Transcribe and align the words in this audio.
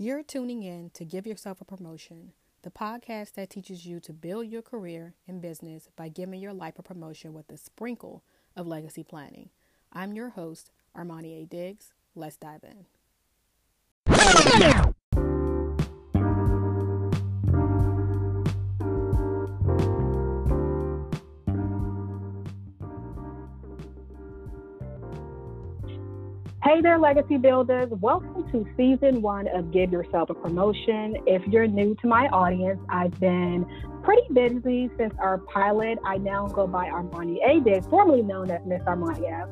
You're 0.00 0.22
tuning 0.22 0.62
in 0.62 0.90
to 0.90 1.04
Give 1.04 1.26
Yourself 1.26 1.60
a 1.60 1.64
Promotion, 1.64 2.30
the 2.62 2.70
podcast 2.70 3.32
that 3.32 3.50
teaches 3.50 3.84
you 3.84 3.98
to 3.98 4.12
build 4.12 4.46
your 4.46 4.62
career 4.62 5.14
in 5.26 5.40
business 5.40 5.88
by 5.96 6.08
giving 6.08 6.40
your 6.40 6.52
life 6.52 6.78
a 6.78 6.84
promotion 6.84 7.34
with 7.34 7.50
a 7.50 7.56
sprinkle 7.56 8.22
of 8.54 8.68
legacy 8.68 9.02
planning. 9.02 9.48
I'm 9.92 10.12
your 10.12 10.28
host, 10.28 10.70
Armani 10.96 11.42
A. 11.42 11.46
Diggs. 11.46 11.94
Let's 12.14 12.36
dive 12.36 12.62
in. 14.06 14.94
Hey 26.68 26.82
there, 26.82 26.98
legacy 26.98 27.38
builders. 27.38 27.88
Welcome 27.88 28.46
to 28.52 28.66
season 28.76 29.22
one 29.22 29.48
of 29.56 29.72
Give 29.72 29.90
Yourself 29.90 30.28
a 30.28 30.34
Promotion. 30.34 31.16
If 31.26 31.42
you're 31.46 31.66
new 31.66 31.94
to 32.02 32.06
my 32.06 32.26
audience, 32.26 32.78
I've 32.90 33.18
been 33.18 33.64
pretty 34.02 34.30
busy 34.34 34.90
since 34.98 35.14
our 35.18 35.38
pilot. 35.38 35.98
I 36.04 36.18
now 36.18 36.46
go 36.46 36.66
by 36.66 36.90
Armani 36.90 37.38
A. 37.42 37.60
Diggs, 37.60 37.86
formerly 37.86 38.20
known 38.20 38.50
as 38.50 38.60
Miss 38.66 38.82
Armani 38.82 39.32
F. 39.32 39.48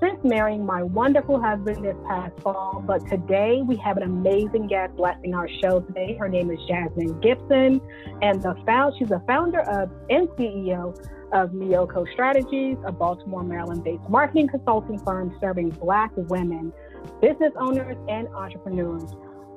Since 0.00 0.22
marrying 0.22 0.66
my 0.66 0.82
wonderful 0.82 1.40
husband 1.40 1.82
this 1.82 1.96
past 2.06 2.38
fall, 2.40 2.84
but 2.86 3.08
today 3.08 3.62
we 3.64 3.76
have 3.76 3.96
an 3.96 4.02
amazing 4.02 4.66
guest 4.66 4.94
blessing 4.96 5.32
our 5.32 5.48
show 5.62 5.80
today. 5.80 6.14
Her 6.20 6.28
name 6.28 6.50
is 6.50 6.58
Jasmine 6.68 7.20
Gibson, 7.20 7.80
and 8.20 8.42
the 8.42 8.54
found 8.66 8.96
she's 8.98 9.10
a 9.12 9.22
founder 9.26 9.60
of 9.60 9.90
and 10.10 10.28
CEO 10.30 10.94
of 11.32 11.50
Miyoko 11.50 12.10
Strategies, 12.12 12.76
a 12.84 12.92
Baltimore, 12.92 13.42
Maryland 13.42 13.84
based 13.84 14.08
marketing 14.08 14.48
consulting 14.48 14.98
firm 14.98 15.36
serving 15.40 15.70
Black 15.70 16.10
women, 16.16 16.72
business 17.20 17.52
owners, 17.56 17.96
and 18.08 18.28
entrepreneurs. 18.28 19.04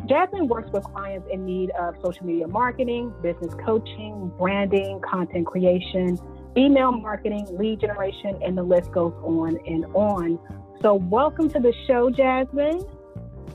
Jasmine 0.05 0.47
works 0.47 0.69
with 0.71 0.83
clients 0.83 1.27
in 1.31 1.45
need 1.45 1.69
of 1.79 1.95
social 2.03 2.25
media 2.25 2.47
marketing, 2.47 3.13
business 3.21 3.53
coaching, 3.65 4.31
branding, 4.37 4.99
content 4.99 5.45
creation, 5.45 6.17
email 6.57 6.91
marketing, 6.91 7.47
lead 7.57 7.79
generation, 7.79 8.37
and 8.43 8.57
the 8.57 8.63
list 8.63 8.91
goes 8.91 9.13
on 9.23 9.57
and 9.65 9.85
on. 9.93 10.39
So, 10.81 10.95
welcome 10.95 11.49
to 11.49 11.59
the 11.59 11.73
show, 11.87 12.09
Jasmine. 12.09 12.81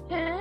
Hey. 0.09 0.38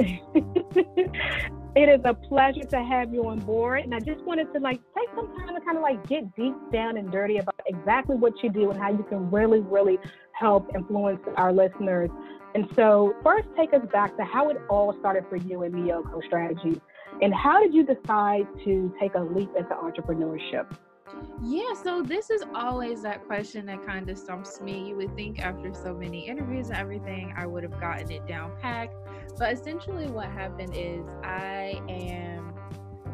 it 1.76 1.88
is 1.88 2.00
a 2.04 2.14
pleasure 2.14 2.64
to 2.64 2.82
have 2.82 3.12
you 3.12 3.26
on 3.28 3.38
board. 3.40 3.84
And 3.84 3.94
I 3.94 4.00
just 4.00 4.22
wanted 4.24 4.52
to 4.54 4.60
like 4.60 4.80
take 4.96 5.08
some 5.14 5.28
time 5.38 5.54
to 5.54 5.60
kind 5.64 5.76
of 5.76 5.82
like 5.82 6.06
get 6.08 6.34
deep 6.34 6.54
down 6.72 6.96
and 6.96 7.10
dirty 7.10 7.38
about 7.38 7.60
exactly 7.66 8.16
what 8.16 8.42
you 8.42 8.50
do 8.50 8.70
and 8.70 8.80
how 8.80 8.90
you 8.90 9.04
can 9.08 9.30
really, 9.30 9.60
really 9.60 9.98
help 10.32 10.70
influence 10.74 11.20
our 11.36 11.52
listeners. 11.52 12.10
And 12.54 12.66
so, 12.74 13.14
first, 13.22 13.46
take 13.56 13.72
us 13.72 13.86
back 13.92 14.16
to 14.16 14.24
how 14.24 14.48
it 14.48 14.56
all 14.68 14.94
started 14.98 15.24
for 15.28 15.36
you 15.36 15.62
in 15.62 15.72
Miyoko 15.72 16.24
Strategy. 16.26 16.80
And 17.22 17.32
how 17.34 17.60
did 17.60 17.72
you 17.74 17.84
decide 17.84 18.46
to 18.64 18.92
take 19.00 19.14
a 19.14 19.20
leap 19.20 19.50
into 19.56 19.74
entrepreneurship? 19.74 20.66
Yeah, 21.42 21.74
so 21.74 22.02
this 22.02 22.30
is 22.30 22.44
always 22.54 23.02
that 23.02 23.26
question 23.26 23.66
that 23.66 23.84
kind 23.86 24.08
of 24.08 24.18
stumps 24.18 24.60
me. 24.60 24.88
You 24.88 24.96
would 24.96 25.14
think 25.16 25.40
after 25.40 25.72
so 25.74 25.94
many 25.94 26.26
interviews 26.28 26.68
and 26.68 26.78
everything, 26.78 27.34
I 27.36 27.46
would 27.46 27.62
have 27.62 27.78
gotten 27.80 28.10
it 28.10 28.26
down 28.26 28.52
packed. 28.60 28.94
But 29.40 29.54
essentially, 29.54 30.06
what 30.06 30.26
happened 30.26 30.74
is 30.76 31.02
I 31.24 31.80
am, 31.88 32.52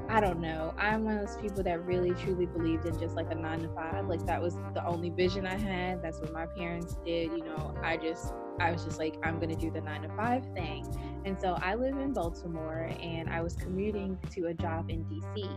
I 0.09 0.19
don't 0.19 0.41
know, 0.41 0.75
I'm 0.77 1.05
one 1.05 1.19
of 1.19 1.25
those 1.25 1.37
people 1.37 1.63
that 1.63 1.87
really 1.87 2.11
truly 2.15 2.47
believed 2.47 2.85
in 2.85 2.99
just 2.99 3.15
like 3.15 3.31
a 3.31 3.37
nine 3.37 3.61
to 3.61 3.69
five. 3.69 4.09
Like 4.09 4.27
that 4.27 4.43
was 4.43 4.57
the 4.75 4.85
only 4.85 5.11
vision 5.11 5.47
I 5.47 5.57
had. 5.57 6.03
That's 6.03 6.19
what 6.19 6.33
my 6.33 6.47
parents 6.47 6.97
did. 7.07 7.31
You 7.31 7.45
know, 7.45 7.73
I 7.81 7.97
just, 7.97 8.35
I 8.59 8.73
was 8.73 8.83
just 8.83 8.99
like, 8.99 9.15
I'm 9.23 9.39
going 9.39 9.51
to 9.51 9.57
do 9.57 9.71
the 9.71 9.81
nine 9.81 10.03
to 10.03 10.09
five 10.17 10.45
thing. 10.53 10.85
And 11.25 11.41
so 11.41 11.57
I 11.63 11.77
live 11.77 11.97
in 11.97 12.13
Baltimore 12.13 12.91
and 13.01 13.31
I 13.31 13.41
was 13.41 13.55
commuting 13.55 14.19
to 14.33 14.47
a 14.47 14.55
job 14.55 14.91
in 14.91 15.05
DC. 15.05 15.49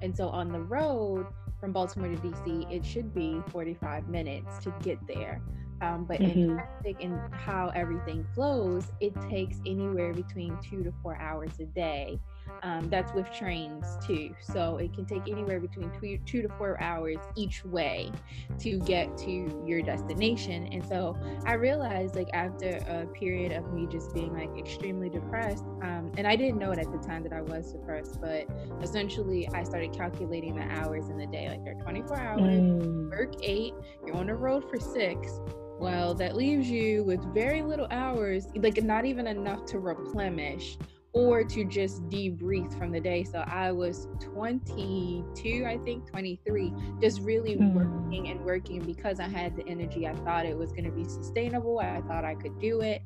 And 0.00 0.16
so 0.16 0.30
on 0.30 0.50
the 0.50 0.60
road, 0.60 1.26
from 1.60 1.72
Baltimore 1.72 2.08
to 2.08 2.16
DC, 2.16 2.72
it 2.72 2.86
should 2.86 3.12
be 3.12 3.42
45 3.50 4.08
minutes 4.08 4.64
to 4.64 4.72
get 4.82 4.98
there. 5.06 5.42
Um, 5.80 6.04
but 6.04 6.20
mm-hmm. 6.20 6.40
in 6.40 6.54
traffic 6.54 6.96
and 7.00 7.34
how 7.34 7.70
everything 7.74 8.26
flows, 8.34 8.86
it 9.00 9.14
takes 9.28 9.58
anywhere 9.66 10.12
between 10.12 10.56
two 10.62 10.82
to 10.82 10.92
four 11.02 11.16
hours 11.20 11.52
a 11.60 11.66
day 11.66 12.18
um, 12.62 12.88
that's 12.88 13.12
with 13.12 13.30
trains 13.32 13.96
too. 14.04 14.34
So 14.40 14.76
it 14.76 14.92
can 14.94 15.04
take 15.04 15.28
anywhere 15.28 15.60
between 15.60 15.90
two, 16.00 16.18
two 16.24 16.42
to 16.42 16.48
four 16.56 16.80
hours 16.80 17.18
each 17.34 17.64
way 17.64 18.10
to 18.58 18.78
get 18.80 19.16
to 19.18 19.62
your 19.66 19.82
destination. 19.82 20.68
And 20.72 20.84
so 20.84 21.16
I 21.44 21.54
realized, 21.54 22.16
like, 22.16 22.28
after 22.32 22.78
a 22.88 23.06
period 23.06 23.52
of 23.52 23.72
me 23.72 23.86
just 23.86 24.14
being 24.14 24.32
like 24.32 24.56
extremely 24.58 25.08
depressed, 25.08 25.64
um, 25.82 26.12
and 26.16 26.26
I 26.26 26.36
didn't 26.36 26.58
know 26.58 26.72
it 26.72 26.78
at 26.78 26.90
the 26.90 26.98
time 26.98 27.22
that 27.24 27.32
I 27.32 27.42
was 27.42 27.72
depressed, 27.72 28.20
but 28.20 28.46
essentially 28.82 29.48
I 29.48 29.64
started 29.64 29.92
calculating 29.92 30.54
the 30.56 30.62
hours 30.62 31.08
in 31.08 31.18
the 31.18 31.26
day. 31.26 31.48
Like, 31.48 31.64
they're 31.64 31.74
24 31.74 32.16
hours, 32.18 32.40
mm. 32.40 33.10
work 33.10 33.34
eight, 33.42 33.74
you're 34.06 34.16
on 34.16 34.26
the 34.26 34.34
road 34.34 34.68
for 34.70 34.78
six 34.78 35.40
well 35.78 36.14
that 36.14 36.36
leaves 36.36 36.68
you 36.70 37.04
with 37.04 37.22
very 37.34 37.62
little 37.62 37.86
hours 37.90 38.48
like 38.56 38.82
not 38.82 39.04
even 39.04 39.26
enough 39.26 39.64
to 39.66 39.78
replenish 39.78 40.78
or 41.16 41.42
to 41.42 41.64
just 41.64 42.06
debrief 42.10 42.76
from 42.76 42.92
the 42.92 43.00
day. 43.00 43.24
So 43.24 43.38
I 43.38 43.72
was 43.72 44.06
22, 44.20 45.64
I 45.66 45.78
think 45.78 46.06
23, 46.10 46.74
just 47.00 47.22
really 47.22 47.56
mm. 47.56 47.72
working 47.72 48.28
and 48.28 48.44
working 48.44 48.80
because 48.84 49.18
I 49.18 49.26
had 49.26 49.56
the 49.56 49.66
energy. 49.66 50.06
I 50.06 50.14
thought 50.14 50.44
it 50.44 50.54
was 50.54 50.72
going 50.72 50.84
to 50.84 50.90
be 50.90 51.04
sustainable. 51.04 51.78
I 51.78 52.02
thought 52.02 52.26
I 52.26 52.34
could 52.34 52.60
do 52.60 52.82
it. 52.82 53.00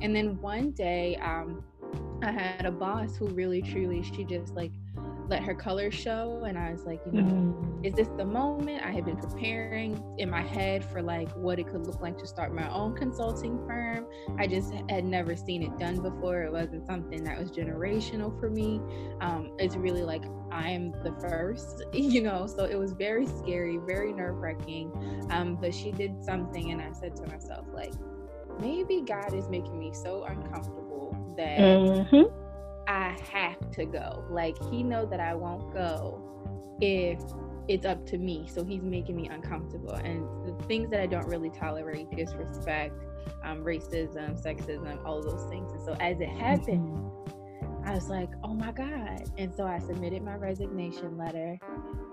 And 0.00 0.14
then 0.14 0.40
one 0.40 0.72
day, 0.72 1.14
um, 1.22 1.62
I 2.20 2.32
had 2.32 2.66
a 2.66 2.72
boss 2.72 3.16
who 3.16 3.28
really, 3.28 3.62
truly, 3.62 4.02
she 4.02 4.24
just 4.24 4.54
like 4.54 4.72
let 5.28 5.42
her 5.42 5.54
colors 5.54 5.94
show 5.94 6.42
and 6.46 6.58
i 6.58 6.70
was 6.70 6.84
like 6.84 7.00
you 7.06 7.12
know 7.12 7.22
mm-hmm. 7.22 7.84
is 7.84 7.94
this 7.94 8.08
the 8.16 8.24
moment? 8.24 8.82
I 8.84 8.90
had 8.90 9.04
been 9.04 9.16
preparing 9.16 10.02
in 10.18 10.30
my 10.30 10.42
head 10.42 10.84
for 10.84 11.02
like 11.02 11.30
what 11.32 11.58
it 11.58 11.66
could 11.66 11.86
look 11.86 12.00
like 12.00 12.18
to 12.18 12.26
start 12.26 12.54
my 12.54 12.70
own 12.70 12.94
consulting 12.94 13.58
firm. 13.66 14.06
I 14.38 14.46
just 14.46 14.72
had 14.88 15.04
never 15.04 15.34
seen 15.36 15.62
it 15.62 15.78
done 15.78 16.00
before. 16.00 16.42
It 16.42 16.52
wasn't 16.52 16.86
something 16.86 17.24
that 17.24 17.38
was 17.38 17.50
generational 17.50 18.38
for 18.38 18.50
me. 18.50 18.80
Um, 19.20 19.52
it's 19.58 19.76
really 19.76 20.02
like 20.02 20.22
i'm 20.50 20.92
the 21.02 21.14
first 21.18 21.82
you 21.92 22.20
know 22.20 22.46
so 22.46 22.64
it 22.64 22.78
was 22.78 22.92
very 22.92 23.26
scary 23.26 23.78
very 23.86 24.12
nerve-wracking. 24.12 24.92
Um, 25.30 25.56
but 25.56 25.74
she 25.74 25.92
did 25.92 26.22
something 26.22 26.72
and 26.72 26.80
i 26.80 26.92
said 26.92 27.16
to 27.16 27.26
myself 27.26 27.66
like 27.72 27.94
maybe 28.60 29.00
god 29.00 29.32
is 29.32 29.48
making 29.48 29.78
me 29.78 29.92
so 29.94 30.24
uncomfortable 30.24 31.16
that 31.36 31.58
mm-hmm 31.58 32.41
I 32.86 33.16
have 33.32 33.70
to 33.72 33.84
go. 33.84 34.24
Like 34.30 34.56
he 34.70 34.82
know 34.82 35.06
that 35.06 35.20
I 35.20 35.34
won't 35.34 35.72
go 35.72 36.20
if 36.80 37.20
it's 37.68 37.86
up 37.86 38.04
to 38.06 38.18
me. 38.18 38.48
So 38.52 38.64
he's 38.64 38.82
making 38.82 39.16
me 39.16 39.28
uncomfortable. 39.28 39.94
And 39.94 40.26
the 40.46 40.64
things 40.64 40.90
that 40.90 41.00
I 41.00 41.06
don't 41.06 41.26
really 41.26 41.50
tolerate, 41.50 42.10
disrespect, 42.10 42.94
um, 43.44 43.64
racism, 43.64 44.42
sexism, 44.42 45.04
all 45.04 45.22
those 45.22 45.48
things. 45.48 45.72
And 45.72 45.82
so 45.82 45.92
as 46.00 46.20
it 46.20 46.28
happened, 46.28 46.88
mm-hmm. 46.88 47.88
I 47.88 47.94
was 47.94 48.08
like, 48.08 48.30
oh 48.44 48.54
my 48.54 48.72
God. 48.72 49.30
And 49.38 49.52
so 49.54 49.66
I 49.66 49.78
submitted 49.78 50.22
my 50.22 50.36
resignation 50.36 51.16
letter. 51.16 51.58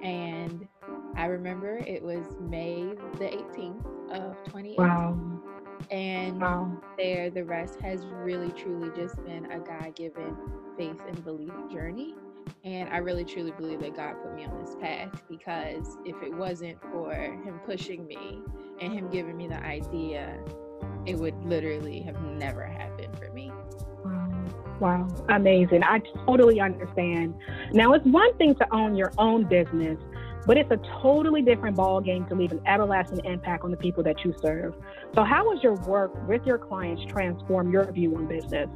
And 0.04 0.68
I 1.16 1.26
remember 1.26 1.78
it 1.78 2.02
was 2.02 2.26
May 2.40 2.94
the 3.18 3.26
18th 3.26 3.86
of 4.12 4.38
2018. 4.46 4.76
Wow. 4.78 5.39
And 5.92 6.42
wow. 6.42 6.78
there, 6.98 7.30
the 7.30 7.44
rest 7.44 7.80
has 7.82 8.06
really, 8.06 8.52
truly 8.52 8.90
just 8.96 9.16
been 9.26 9.46
a 9.52 9.60
God 9.60 9.96
given 9.96 10.36
faith 10.78 11.02
and 11.08 11.24
belief 11.24 11.54
journey. 11.72 12.16
And 12.64 12.90
I 12.90 12.98
really, 12.98 13.26
truly 13.26 13.52
believe 13.52 13.80
that 13.82 13.96
God 13.96 14.16
put 14.24 14.36
me 14.36 14.46
on 14.46 14.60
this 14.64 14.76
path 14.82 15.22
because 15.30 15.98
if 16.06 16.22
it 16.22 16.34
wasn't 16.34 16.82
for 16.92 17.14
Him 17.14 17.60
pushing 17.66 18.06
me 18.06 18.40
and 18.82 18.94
Him 18.94 19.10
giving 19.10 19.38
me 19.38 19.48
the 19.48 19.64
idea, 19.64 20.40
it 21.06 21.18
would 21.18 21.36
literally 21.44 22.02
have 22.02 22.22
never 22.22 22.66
happened 22.66 23.18
for 23.18 23.32
me. 23.32 23.52
Wow. 24.80 25.08
Amazing. 25.30 25.84
I 25.84 26.00
totally 26.26 26.62
understand. 26.62 27.36
Now, 27.74 27.94
it's 27.94 28.06
one 28.06 28.34
thing 28.38 28.56
to 28.56 28.74
own 28.74 28.96
your 28.96 29.12
own 29.18 29.44
business, 29.46 29.98
but 30.50 30.58
it's 30.58 30.72
a 30.72 30.80
totally 31.00 31.44
different 31.44 31.78
ball 31.78 32.02
game 32.02 32.26
to 32.26 32.34
leave 32.34 32.52
an 32.52 32.60
everlasting 32.66 33.24
impact 33.24 33.64
on 33.64 33.70
the 33.70 33.78
people 33.78 34.02
that 34.02 34.26
you 34.26 34.34
serve. 34.42 34.74
So, 35.14 35.24
how 35.24 35.54
has 35.54 35.62
your 35.62 35.76
work 35.76 36.28
with 36.28 36.44
your 36.44 36.58
clients 36.58 37.04
transformed 37.06 37.72
your 37.72 37.92
view 37.92 38.16
on 38.16 38.26
business? 38.26 38.68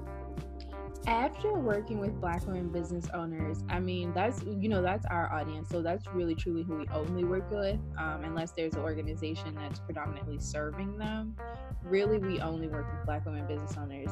After 1.07 1.51
working 1.53 1.99
with 1.99 2.21
Black 2.21 2.45
women 2.45 2.69
business 2.69 3.07
owners, 3.11 3.63
I 3.69 3.79
mean 3.79 4.13
that's 4.13 4.43
you 4.43 4.69
know 4.69 4.83
that's 4.83 5.07
our 5.07 5.33
audience, 5.33 5.67
so 5.69 5.81
that's 5.81 6.05
really 6.13 6.35
truly 6.35 6.61
who 6.61 6.75
we 6.75 6.87
only 6.93 7.23
work 7.23 7.49
with, 7.49 7.79
um, 7.97 8.23
unless 8.23 8.51
there's 8.51 8.75
an 8.75 8.81
organization 8.81 9.55
that's 9.55 9.79
predominantly 9.79 10.37
serving 10.37 10.99
them. 10.99 11.35
Really, 11.83 12.19
we 12.19 12.39
only 12.39 12.67
work 12.67 12.85
with 12.95 13.03
Black 13.07 13.25
women 13.25 13.47
business 13.47 13.75
owners. 13.79 14.11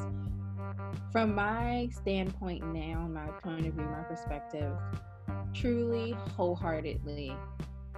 From 1.12 1.32
my 1.32 1.88
standpoint 1.92 2.64
now, 2.74 3.06
my 3.06 3.28
point 3.40 3.68
of 3.68 3.74
view, 3.74 3.84
my 3.84 4.02
perspective, 4.02 4.72
truly, 5.54 6.16
wholeheartedly, 6.36 7.36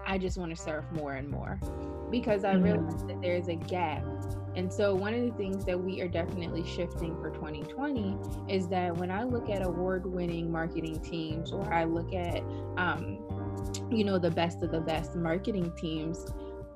I 0.06 0.18
just 0.18 0.36
want 0.36 0.54
to 0.54 0.60
serve 0.60 0.90
more 0.92 1.14
and 1.14 1.28
more 1.28 1.58
because 2.10 2.44
I 2.44 2.54
mm-hmm. 2.54 3.06
that 3.08 3.20
there's 3.22 3.48
a 3.48 3.54
gap. 3.54 4.04
And 4.56 4.72
so, 4.72 4.94
one 4.94 5.14
of 5.14 5.22
the 5.22 5.32
things 5.32 5.64
that 5.64 5.78
we 5.78 6.00
are 6.00 6.08
definitely 6.08 6.64
shifting 6.64 7.16
for 7.20 7.30
2020 7.30 8.16
is 8.48 8.68
that 8.68 8.96
when 8.96 9.10
I 9.10 9.24
look 9.24 9.50
at 9.50 9.62
award 9.62 10.06
winning 10.06 10.50
marketing 10.50 11.00
teams 11.00 11.50
or 11.50 11.72
I 11.72 11.84
look 11.84 12.12
at, 12.12 12.42
um, 12.76 13.18
you 13.90 14.04
know, 14.04 14.18
the 14.18 14.30
best 14.30 14.62
of 14.62 14.70
the 14.70 14.80
best 14.80 15.16
marketing 15.16 15.72
teams, 15.76 16.24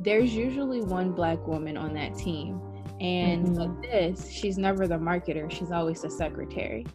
there's 0.00 0.34
usually 0.34 0.80
one 0.80 1.12
black 1.12 1.46
woman 1.46 1.76
on 1.76 1.94
that 1.94 2.16
team. 2.16 2.60
And 3.00 3.46
mm-hmm. 3.46 3.80
this, 3.82 4.28
she's 4.28 4.58
never 4.58 4.88
the 4.88 4.98
marketer, 4.98 5.48
she's 5.50 5.70
always 5.70 6.02
the 6.02 6.10
secretary. 6.10 6.86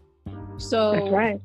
So, 0.57 0.91
That's 0.91 1.09
right 1.12 1.41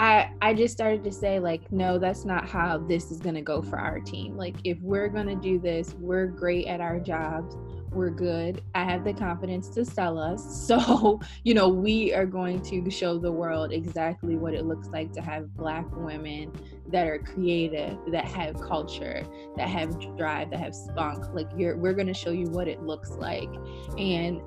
I 0.00 0.32
I 0.40 0.54
just 0.54 0.72
started 0.72 1.04
to 1.04 1.12
say 1.12 1.38
like 1.40 1.70
no 1.70 1.98
that's 1.98 2.24
not 2.24 2.48
how 2.48 2.78
this 2.78 3.10
is 3.10 3.20
going 3.20 3.34
to 3.34 3.42
go 3.42 3.60
for 3.60 3.78
our 3.78 4.00
team. 4.00 4.34
Like 4.34 4.56
if 4.64 4.80
we're 4.80 5.08
going 5.08 5.26
to 5.26 5.34
do 5.34 5.58
this, 5.58 5.94
we're 5.98 6.26
great 6.26 6.66
at 6.68 6.80
our 6.80 6.98
jobs. 6.98 7.54
We're 7.90 8.08
good. 8.08 8.62
I 8.74 8.84
have 8.84 9.04
the 9.04 9.12
confidence 9.12 9.68
to 9.70 9.84
sell 9.84 10.18
us. 10.18 10.40
So, 10.70 11.20
you 11.42 11.52
know, 11.52 11.68
we 11.68 12.14
are 12.14 12.24
going 12.24 12.62
to 12.62 12.88
show 12.90 13.18
the 13.18 13.32
world 13.32 13.72
exactly 13.72 14.36
what 14.36 14.54
it 14.54 14.64
looks 14.64 14.88
like 14.88 15.12
to 15.14 15.20
have 15.20 15.52
black 15.56 15.84
women 15.96 16.52
that 16.86 17.08
are 17.08 17.18
creative, 17.18 17.98
that 18.12 18.24
have 18.26 18.54
culture, 18.60 19.26
that 19.56 19.68
have 19.68 19.98
drive, 20.16 20.50
that 20.50 20.60
have 20.60 20.74
spunk. 20.74 21.34
Like 21.34 21.48
you're 21.56 21.76
we're 21.76 21.92
going 21.92 22.06
to 22.06 22.14
show 22.14 22.30
you 22.30 22.46
what 22.46 22.68
it 22.68 22.82
looks 22.82 23.10
like. 23.10 23.50
And 23.98 24.40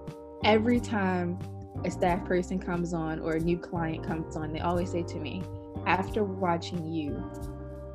every 0.43 0.79
time 0.79 1.37
a 1.85 1.91
staff 1.91 2.23
person 2.25 2.59
comes 2.59 2.93
on 2.93 3.19
or 3.19 3.33
a 3.33 3.39
new 3.39 3.57
client 3.57 4.05
comes 4.05 4.35
on, 4.35 4.53
they 4.53 4.59
always 4.59 4.91
say 4.91 5.03
to 5.03 5.19
me, 5.19 5.43
after 5.85 6.23
watching 6.23 6.85
you, 6.91 7.23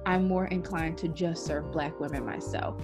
I'm 0.07 0.27
more 0.27 0.47
inclined 0.47 0.99
to 0.99 1.09
just 1.09 1.45
serve 1.45 1.71
Black 1.73 1.99
women 2.01 2.25
myself. 2.25 2.77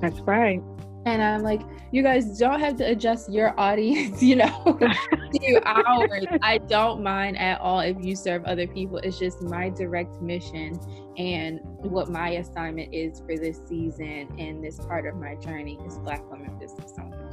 That's 0.00 0.20
right. 0.20 0.62
And 1.06 1.22
I'm 1.22 1.42
like, 1.42 1.60
you 1.92 2.02
guys 2.02 2.38
don't 2.38 2.60
have 2.60 2.76
to 2.76 2.84
adjust 2.84 3.30
your 3.30 3.58
audience, 3.60 4.22
you 4.22 4.36
know, 4.36 4.78
to 4.80 5.60
ours. 5.64 6.24
I 6.42 6.58
don't 6.58 7.02
mind 7.02 7.38
at 7.38 7.60
all 7.60 7.80
if 7.80 7.96
you 8.00 8.16
serve 8.16 8.44
other 8.44 8.66
people. 8.66 8.98
It's 8.98 9.18
just 9.18 9.42
my 9.42 9.68
direct 9.68 10.22
mission 10.22 10.80
and 11.18 11.60
what 11.82 12.08
my 12.08 12.30
assignment 12.30 12.92
is 12.94 13.20
for 13.20 13.36
this 13.36 13.60
season 13.68 14.34
and 14.38 14.64
this 14.64 14.78
part 14.78 15.06
of 15.06 15.16
my 15.16 15.34
journey 15.36 15.78
is 15.86 15.98
Black 15.98 16.28
women 16.30 16.58
business 16.58 16.94
owners. 16.98 17.23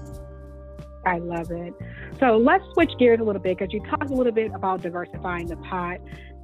I 1.06 1.18
love 1.18 1.52
it. 1.52 1.74
So 2.20 2.38
let's 2.38 2.64
switch 2.74 2.92
gears 3.00 3.20
a 3.20 3.24
little 3.24 3.42
bit 3.42 3.58
because 3.58 3.74
you 3.74 3.82
talked 3.90 4.12
a 4.12 4.14
little 4.14 4.32
bit 4.32 4.52
about 4.54 4.82
diversifying 4.82 5.48
the 5.48 5.58
pot. 5.58 6.00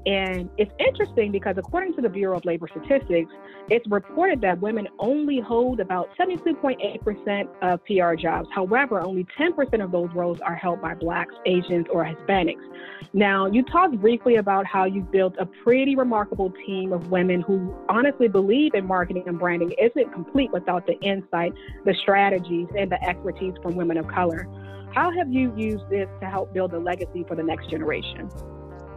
And 0.08 0.50
it's 0.58 0.72
interesting 0.80 1.34
because 1.34 1.58
according 1.58 1.94
to 1.96 2.02
the 2.02 2.08
Bureau 2.08 2.38
of 2.38 2.46
Labor 2.46 2.70
Statistics, 2.70 3.30
it's 3.70 3.86
reported 3.90 4.40
that 4.40 4.62
women 4.62 4.88
only 5.00 5.42
hold 5.42 5.82
about 5.82 6.08
72.8% 6.18 7.48
of 7.62 7.84
PR 7.84 8.16
jobs. 8.16 8.48
However, 8.56 9.02
only 9.02 9.28
10% 9.38 9.84
of 9.84 9.92
those 9.92 10.08
roles 10.16 10.40
are 10.40 10.56
held 10.56 10.82
by 10.82 10.96
Blacks, 10.96 11.34
Asians, 11.46 11.88
or 11.92 12.06
Hispanics. 12.06 12.64
Now, 13.12 13.48
you 13.48 13.64
talked 13.64 14.00
briefly 14.00 14.38
about 14.38 14.66
how 14.66 14.86
you 14.86 15.02
built 15.02 15.36
a 15.40 15.46
pretty 15.46 15.98
remarkable 15.98 16.54
team 16.66 16.94
of 16.94 17.12
women 17.12 17.42
who 17.42 17.76
honestly 17.90 18.30
believe 18.30 18.76
in 18.76 18.88
marketing 18.88 19.26
and 19.28 19.38
branding 19.38 19.74
isn't 19.78 20.14
complete 20.14 20.54
without 20.54 20.88
the 20.88 20.98
insight, 21.02 21.52
the 21.84 21.94
strategies, 22.02 22.68
and 22.78 22.90
the 22.90 23.04
expertise 23.04 23.56
from 23.62 23.76
women 23.76 23.98
of 23.98 24.08
color. 24.08 24.48
How 24.94 25.12
have 25.12 25.30
you 25.30 25.54
used 25.58 25.90
this 25.90 26.08
to 26.22 26.30
help 26.30 26.54
build 26.54 26.74
a 26.74 26.80
legacy 26.80 27.26
for 27.28 27.36
the 27.36 27.44
next 27.44 27.70
generation? 27.70 28.30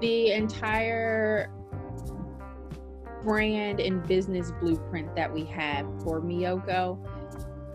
The 0.00 0.32
entire 0.32 1.50
brand 3.22 3.80
and 3.80 4.06
business 4.06 4.50
blueprint 4.60 5.14
that 5.14 5.32
we 5.32 5.44
have 5.44 5.84
for 6.02 6.20
Miyoko 6.20 6.98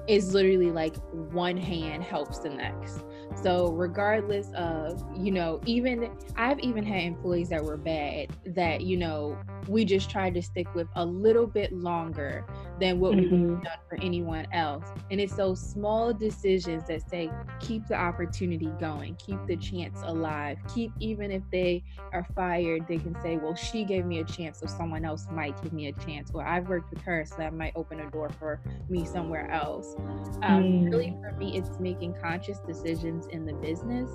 is 0.07 0.33
literally 0.33 0.72
like 0.72 0.95
one 1.12 1.57
hand 1.57 2.04
helps 2.04 2.39
the 2.39 2.50
next. 2.50 3.04
So 3.42 3.72
regardless 3.72 4.51
of, 4.56 5.04
you 5.16 5.31
know, 5.31 5.60
even 5.66 6.12
I've 6.36 6.60
even 6.60 6.83
had 6.83 7.04
employees 7.04 7.50
that 7.50 7.63
were 7.63 7.77
bad 7.77 8.30
that, 8.45 8.81
you 8.81 8.98
know, 8.98 9.38
we 9.67 9.85
just 9.85 10.09
tried 10.09 10.33
to 10.35 10.41
stick 10.41 10.73
with 10.75 10.88
a 10.95 11.06
little 11.06 11.47
bit 11.47 11.73
longer 11.73 12.45
than 12.79 13.00
what 13.00 13.13
mm-hmm. 13.13 13.31
we 13.31 13.41
would 13.41 13.56
have 13.56 13.63
done 13.63 13.77
for 13.89 13.97
anyone 14.01 14.47
else. 14.51 14.85
And 15.12 15.19
it's 15.19 15.35
those 15.35 15.59
small 15.59 16.13
decisions 16.13 16.88
that 16.88 17.07
say, 17.09 17.31
keep 17.59 17.88
the 17.88 17.95
opportunity 17.95 18.71
going, 18.79 19.15
keep 19.15 19.39
the 19.47 19.56
chance 19.57 20.00
alive, 20.03 20.57
keep 20.73 20.91
even 21.00 21.31
if 21.31 21.44
they 21.51 21.83
are 22.13 22.25
fired, 22.35 22.88
they 22.88 22.97
can 22.97 23.19
say, 23.21 23.38
well, 23.38 23.56
she 23.56 23.83
gave 23.83 24.06
me 24.06 24.19
a 24.19 24.23
chance, 24.23 24.59
so 24.59 24.67
someone 24.67 25.06
else 25.06 25.27
might 25.31 25.62
give 25.62 25.73
me 25.73 25.88
a 25.88 25.94
chance. 25.94 26.31
Or 26.33 26.45
I've 26.45 26.67
worked 26.67 26.91
with 26.91 27.01
her, 27.03 27.25
so 27.25 27.35
that 27.38 27.53
might 27.53 27.73
open 27.75 28.00
a 28.00 28.09
door 28.12 28.29
for 28.39 28.62
me 28.89 29.06
somewhere 29.06 29.50
else. 29.51 29.95
Um, 30.44 30.63
mm. 30.63 30.91
Really, 30.91 31.15
for 31.21 31.35
me, 31.38 31.57
it's 31.57 31.79
making 31.79 32.15
conscious 32.21 32.59
decisions 32.59 33.27
in 33.27 33.45
the 33.45 33.53
business 33.53 34.09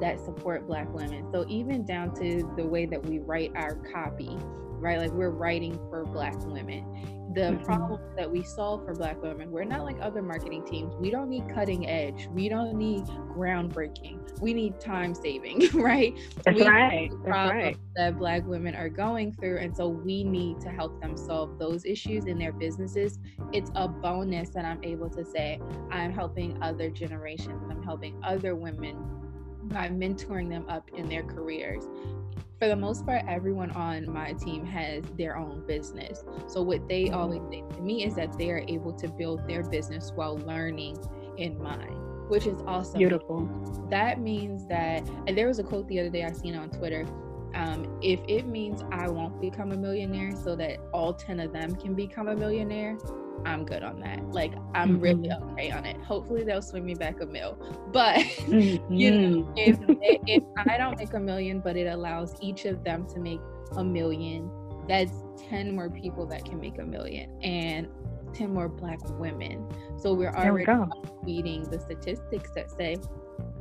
that 0.00 0.20
support 0.20 0.66
Black 0.66 0.92
women. 0.92 1.28
So 1.32 1.44
even 1.48 1.84
down 1.84 2.14
to 2.16 2.52
the 2.56 2.66
way 2.66 2.86
that 2.86 3.04
we 3.04 3.18
write 3.18 3.52
our 3.54 3.76
copy, 3.92 4.36
right? 4.78 4.98
Like 4.98 5.12
we're 5.12 5.30
writing 5.30 5.78
for 5.90 6.04
Black 6.04 6.34
women. 6.44 6.84
The 7.34 7.42
mm-hmm. 7.42 7.64
problems 7.64 8.16
that 8.16 8.30
we 8.30 8.42
solve 8.44 8.86
for 8.86 8.94
black 8.94 9.20
women 9.20 9.50
we're 9.50 9.64
not 9.64 9.84
like 9.84 9.96
other 10.00 10.22
marketing 10.22 10.64
teams. 10.64 10.94
We 10.94 11.10
don't 11.10 11.28
need 11.28 11.46
cutting 11.52 11.86
edge. 11.86 12.28
We 12.32 12.48
don't 12.48 12.74
need 12.76 13.04
groundbreaking. 13.04 14.40
We 14.40 14.54
need 14.54 14.80
time 14.80 15.14
saving 15.14 15.68
right? 15.74 16.14
That's 16.44 16.58
we 16.58 16.66
right. 16.66 17.10
that's 17.10 17.52
right. 17.52 17.76
that 17.96 18.18
black 18.18 18.46
women 18.46 18.74
are 18.74 18.88
going 18.88 19.32
through 19.34 19.58
and 19.58 19.76
so 19.76 19.86
we 19.88 20.24
need 20.24 20.60
to 20.62 20.70
help 20.70 21.00
them 21.02 21.16
solve 21.16 21.58
those 21.58 21.84
issues 21.84 22.24
in 22.24 22.38
their 22.38 22.52
businesses. 22.52 23.18
It's 23.52 23.70
a 23.74 23.86
bonus 23.86 24.48
that 24.50 24.64
i'm 24.64 24.82
able 24.82 25.10
to 25.10 25.24
say 25.24 25.60
i'm 25.90 26.12
helping 26.12 26.62
other 26.62 26.88
generations. 26.88 27.62
I'm 27.70 27.82
helping 27.82 28.18
other 28.24 28.54
women 28.54 28.96
by 29.64 29.88
mentoring 29.88 30.48
them 30.48 30.64
up 30.68 30.88
in 30.96 31.08
their 31.08 31.24
careers 31.24 31.84
for 32.58 32.68
the 32.68 32.76
most 32.76 33.04
part, 33.04 33.22
everyone 33.28 33.70
on 33.72 34.10
my 34.10 34.32
team 34.32 34.64
has 34.64 35.04
their 35.18 35.36
own 35.36 35.64
business. 35.66 36.24
So, 36.46 36.62
what 36.62 36.88
they 36.88 37.10
always 37.10 37.42
say 37.50 37.62
to 37.74 37.80
me 37.82 38.04
is 38.04 38.14
that 38.14 38.36
they 38.38 38.50
are 38.50 38.64
able 38.66 38.92
to 38.94 39.08
build 39.08 39.46
their 39.46 39.62
business 39.62 40.12
while 40.14 40.38
learning 40.38 40.98
in 41.36 41.60
mine, 41.62 41.96
which 42.28 42.46
is 42.46 42.58
awesome. 42.66 42.98
Beautiful. 42.98 43.46
That 43.90 44.20
means 44.20 44.66
that, 44.68 45.06
and 45.26 45.36
there 45.36 45.48
was 45.48 45.58
a 45.58 45.64
quote 45.64 45.86
the 45.88 46.00
other 46.00 46.10
day 46.10 46.24
I 46.24 46.32
seen 46.32 46.54
on 46.54 46.70
Twitter. 46.70 47.06
Um, 47.54 47.98
if 48.02 48.20
it 48.28 48.46
means 48.46 48.82
I 48.90 49.08
won't 49.08 49.40
become 49.40 49.72
a 49.72 49.76
millionaire 49.76 50.34
so 50.36 50.56
that 50.56 50.78
all 50.92 51.14
10 51.14 51.40
of 51.40 51.52
them 51.52 51.74
can 51.74 51.94
become 51.94 52.28
a 52.28 52.36
millionaire, 52.36 52.98
I'm 53.44 53.64
good 53.64 53.82
on 53.82 54.00
that. 54.00 54.22
Like 54.32 54.54
I'm 54.74 54.94
mm-hmm. 54.94 55.00
really 55.00 55.30
okay 55.30 55.70
on 55.70 55.84
it. 55.84 55.96
Hopefully 56.02 56.44
they'll 56.44 56.62
swing 56.62 56.84
me 56.84 56.94
back 56.94 57.20
a 57.20 57.26
mill. 57.26 57.58
But 57.92 58.16
mm-hmm. 58.16 58.92
you 58.92 59.10
know, 59.10 59.42
mm-hmm. 59.42 60.02
if 60.02 60.18
if 60.26 60.42
I 60.66 60.76
don't 60.76 60.98
make 60.98 61.14
a 61.14 61.20
million, 61.20 61.60
but 61.60 61.76
it 61.76 61.86
allows 61.86 62.34
each 62.40 62.64
of 62.64 62.84
them 62.84 63.06
to 63.08 63.20
make 63.20 63.40
a 63.76 63.84
million, 63.84 64.50
that's 64.88 65.12
10 65.48 65.74
more 65.74 65.90
people 65.90 66.26
that 66.26 66.44
can 66.44 66.60
make 66.60 66.78
a 66.78 66.84
million 66.84 67.40
and 67.42 67.88
10 68.34 68.52
more 68.52 68.68
black 68.68 68.98
women. 69.18 69.66
So 69.98 70.12
we're 70.14 70.34
already 70.34 70.66
beating 71.24 71.62
the 71.70 71.78
statistics 71.78 72.50
that 72.54 72.70
say 72.70 72.96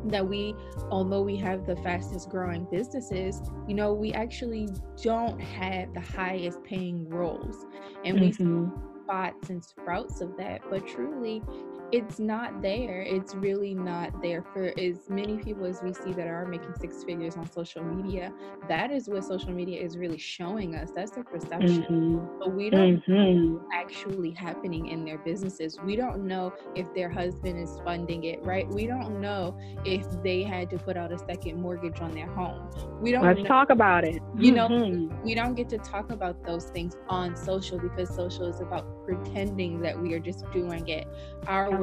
that 0.07 0.27
we 0.27 0.55
although 0.89 1.21
we 1.21 1.35
have 1.35 1.65
the 1.65 1.75
fastest 1.77 2.29
growing 2.29 2.67
businesses 2.71 3.41
you 3.67 3.73
know 3.73 3.93
we 3.93 4.13
actually 4.13 4.67
don't 5.01 5.39
have 5.39 5.93
the 5.93 6.00
highest 6.00 6.63
paying 6.63 7.07
roles 7.09 7.65
and 8.03 8.19
mm-hmm. 8.19 8.65
we 8.65 8.71
spots 9.05 9.51
and 9.51 9.63
sprouts 9.63 10.21
of 10.21 10.35
that 10.38 10.62
but 10.69 10.88
truly 10.88 11.43
it's 11.91 12.19
not 12.19 12.61
there. 12.61 13.01
It's 13.01 13.35
really 13.35 13.73
not 13.73 14.21
there 14.21 14.41
for 14.41 14.73
as 14.79 15.09
many 15.09 15.37
people 15.37 15.65
as 15.65 15.81
we 15.81 15.93
see 15.93 16.13
that 16.13 16.27
are 16.27 16.45
making 16.45 16.73
six 16.79 17.03
figures 17.03 17.37
on 17.37 17.49
social 17.49 17.83
media. 17.83 18.33
That 18.67 18.91
is 18.91 19.07
what 19.07 19.23
social 19.23 19.51
media 19.51 19.81
is 19.81 19.97
really 19.97 20.17
showing 20.17 20.75
us. 20.75 20.91
That's 20.95 21.11
their 21.11 21.23
perception. 21.23 21.83
Mm-hmm. 21.83 22.39
But 22.39 22.53
we 22.53 22.69
don't 22.69 23.01
mm-hmm. 23.07 23.65
actually 23.73 24.31
happening 24.31 24.87
in 24.87 25.05
their 25.05 25.19
businesses. 25.19 25.77
We 25.83 25.95
don't 25.95 26.25
know 26.25 26.53
if 26.75 26.93
their 26.93 27.09
husband 27.09 27.59
is 27.59 27.79
funding 27.83 28.23
it, 28.23 28.43
right? 28.43 28.67
We 28.67 28.87
don't 28.87 29.21
know 29.21 29.57
if 29.85 30.05
they 30.23 30.43
had 30.43 30.69
to 30.71 30.77
put 30.77 30.97
out 30.97 31.11
a 31.11 31.19
second 31.19 31.61
mortgage 31.61 31.99
on 32.01 32.13
their 32.13 32.31
home. 32.31 32.69
We 32.99 33.11
don't 33.11 33.23
Let's 33.23 33.39
know, 33.39 33.45
talk 33.45 33.69
about 33.69 34.03
it. 34.05 34.21
You 34.37 34.51
know, 34.51 34.67
mm-hmm. 34.67 35.23
we 35.23 35.35
don't 35.35 35.53
get 35.53 35.69
to 35.69 35.77
talk 35.77 36.11
about 36.11 36.43
those 36.45 36.65
things 36.65 36.95
on 37.09 37.35
social 37.35 37.79
because 37.79 38.09
social 38.13 38.47
is 38.47 38.59
about 38.59 39.05
pretending 39.05 39.81
that 39.81 39.99
we 39.99 40.13
are 40.13 40.19
just 40.19 40.49
doing 40.51 40.87
it. 40.87 41.07
Our 41.47 41.75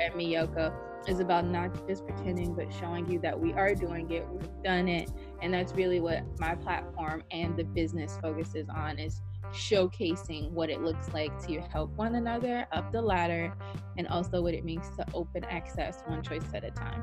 at 0.00 0.14
Miyoko 0.14 0.72
is 1.08 1.20
about 1.20 1.46
not 1.46 1.86
just 1.86 2.06
pretending, 2.06 2.54
but 2.54 2.72
showing 2.72 3.10
you 3.10 3.18
that 3.20 3.38
we 3.38 3.52
are 3.54 3.74
doing 3.74 4.10
it, 4.10 4.26
we've 4.28 4.62
done 4.62 4.88
it, 4.88 5.10
and 5.42 5.52
that's 5.52 5.72
really 5.72 6.00
what 6.00 6.22
my 6.38 6.54
platform 6.54 7.22
and 7.30 7.56
the 7.56 7.64
business 7.64 8.18
focuses 8.20 8.68
on 8.68 8.98
is 8.98 9.22
showcasing 9.52 10.50
what 10.50 10.70
it 10.70 10.80
looks 10.82 11.12
like 11.12 11.36
to 11.46 11.60
help 11.60 11.90
one 11.96 12.14
another 12.14 12.66
up 12.72 12.92
the 12.92 13.00
ladder 13.00 13.52
and 13.96 14.06
also 14.08 14.40
what 14.40 14.54
it 14.54 14.64
means 14.64 14.88
to 14.96 15.04
open 15.14 15.42
access 15.44 16.02
one 16.06 16.22
choice 16.22 16.44
at 16.54 16.64
a 16.64 16.70
time. 16.70 17.02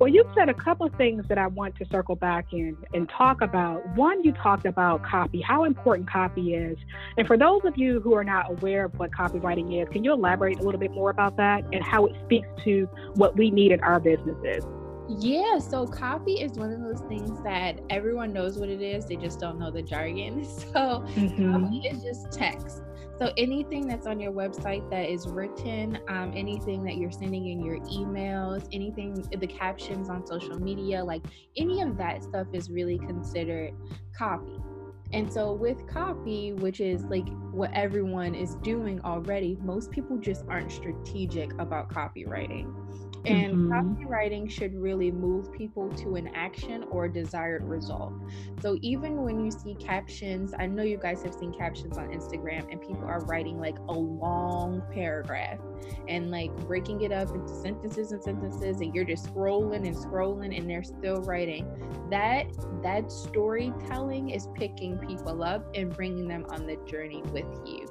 Well, 0.00 0.08
you've 0.08 0.32
said 0.34 0.48
a 0.48 0.54
couple 0.54 0.86
of 0.86 0.94
things 0.94 1.26
that 1.28 1.36
I 1.36 1.46
want 1.48 1.76
to 1.76 1.84
circle 1.92 2.16
back 2.16 2.54
in 2.54 2.74
and 2.94 3.06
talk 3.06 3.42
about. 3.42 3.86
One, 3.96 4.24
you 4.24 4.32
talked 4.32 4.64
about 4.64 5.02
copy, 5.02 5.42
how 5.42 5.64
important 5.64 6.10
copy 6.10 6.54
is. 6.54 6.78
And 7.18 7.26
for 7.26 7.36
those 7.36 7.60
of 7.66 7.76
you 7.76 8.00
who 8.00 8.14
are 8.14 8.24
not 8.24 8.50
aware 8.50 8.86
of 8.86 8.98
what 8.98 9.10
copywriting 9.10 9.78
is, 9.82 9.90
can 9.90 10.02
you 10.02 10.14
elaborate 10.14 10.58
a 10.58 10.62
little 10.62 10.80
bit 10.80 10.92
more 10.92 11.10
about 11.10 11.36
that 11.36 11.64
and 11.74 11.84
how 11.84 12.06
it 12.06 12.14
speaks 12.24 12.48
to 12.64 12.88
what 13.16 13.36
we 13.36 13.50
need 13.50 13.72
in 13.72 13.80
our 13.80 14.00
businesses? 14.00 14.64
Yeah, 15.18 15.58
so 15.58 15.86
copy 15.86 16.34
is 16.34 16.52
one 16.52 16.72
of 16.72 16.80
those 16.80 17.00
things 17.08 17.42
that 17.42 17.80
everyone 17.90 18.32
knows 18.32 18.58
what 18.58 18.68
it 18.68 18.80
is, 18.80 19.06
they 19.06 19.16
just 19.16 19.40
don't 19.40 19.58
know 19.58 19.70
the 19.70 19.82
jargon. 19.82 20.46
So 20.60 21.04
mm-hmm. 21.16 21.52
copy 21.52 21.88
is 21.88 22.02
just 22.02 22.32
text. 22.32 22.82
So 23.18 23.32
anything 23.36 23.86
that's 23.86 24.06
on 24.06 24.18
your 24.20 24.32
website 24.32 24.88
that 24.90 25.10
is 25.10 25.26
written, 25.26 25.98
um, 26.08 26.32
anything 26.34 26.82
that 26.84 26.96
you're 26.96 27.10
sending 27.10 27.48
in 27.48 27.62
your 27.64 27.78
emails, 27.80 28.66
anything, 28.72 29.14
the 29.14 29.46
captions 29.46 30.08
on 30.08 30.26
social 30.26 30.58
media, 30.58 31.04
like 31.04 31.22
any 31.56 31.82
of 31.82 31.98
that 31.98 32.22
stuff 32.22 32.46
is 32.52 32.70
really 32.70 32.98
considered 32.98 33.74
copy. 34.16 34.58
And 35.12 35.32
so 35.32 35.52
with 35.52 35.86
copy, 35.88 36.52
which 36.52 36.80
is 36.80 37.04
like 37.04 37.28
what 37.50 37.72
everyone 37.74 38.34
is 38.34 38.54
doing 38.56 39.00
already, 39.02 39.58
most 39.60 39.90
people 39.90 40.16
just 40.18 40.44
aren't 40.48 40.70
strategic 40.70 41.52
about 41.54 41.92
copywriting. 41.92 42.72
And 43.26 43.54
mm-hmm. 43.54 43.72
copywriting 43.72 44.50
should 44.50 44.74
really 44.74 45.10
move 45.10 45.52
people 45.52 45.90
to 45.96 46.14
an 46.14 46.28
action 46.28 46.84
or 46.90 47.08
desired 47.08 47.64
result. 47.64 48.14
So 48.62 48.78
even 48.80 49.22
when 49.22 49.44
you 49.44 49.50
see 49.50 49.74
captions, 49.74 50.54
I 50.58 50.66
know 50.66 50.82
you 50.84 50.96
guys 50.96 51.22
have 51.24 51.34
seen 51.34 51.52
captions 51.52 51.98
on 51.98 52.08
Instagram 52.08 52.70
and 52.70 52.80
people 52.80 53.04
are 53.04 53.20
writing 53.24 53.58
like 53.58 53.78
a 53.88 53.92
long 53.92 54.82
paragraph 54.92 55.58
and 56.08 56.30
like 56.30 56.54
breaking 56.66 57.02
it 57.02 57.12
up 57.12 57.34
into 57.34 57.54
sentences 57.54 58.12
and 58.12 58.22
sentences 58.22 58.80
and 58.80 58.94
you're 58.94 59.04
just 59.04 59.32
scrolling 59.32 59.86
and 59.86 59.96
scrolling 59.96 60.56
and 60.56 60.68
they're 60.68 60.82
still 60.82 61.22
writing. 61.22 61.66
That 62.10 62.46
that 62.82 63.10
storytelling 63.10 64.30
is 64.30 64.48
picking 64.54 64.98
people 64.98 65.42
up 65.42 65.68
and 65.74 65.94
bringing 65.94 66.28
them 66.28 66.46
on 66.50 66.66
the 66.66 66.76
journey 66.86 67.22
with 67.32 67.46
you. 67.64 67.86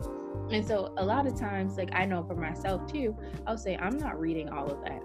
And 0.51 0.65
so 0.65 0.93
a 0.97 1.05
lot 1.05 1.27
of 1.27 1.39
times, 1.39 1.77
like 1.77 1.89
I 1.93 2.05
know 2.05 2.23
for 2.23 2.35
myself 2.35 2.91
too, 2.91 3.15
I'll 3.45 3.57
say, 3.57 3.77
I'm 3.77 3.97
not 3.97 4.19
reading 4.19 4.49
all 4.49 4.69
of 4.69 4.81
that. 4.83 5.03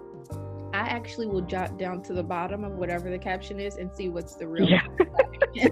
I 0.73 0.79
actually 0.79 1.27
will 1.27 1.41
jot 1.41 1.77
down 1.77 2.01
to 2.03 2.13
the 2.13 2.23
bottom 2.23 2.63
of 2.63 2.73
whatever 2.73 3.09
the 3.09 3.19
caption 3.19 3.59
is 3.59 3.77
and 3.77 3.89
see 3.95 4.09
what's 4.09 4.35
the 4.35 4.47
real 4.47 4.67
yeah. 4.67 5.67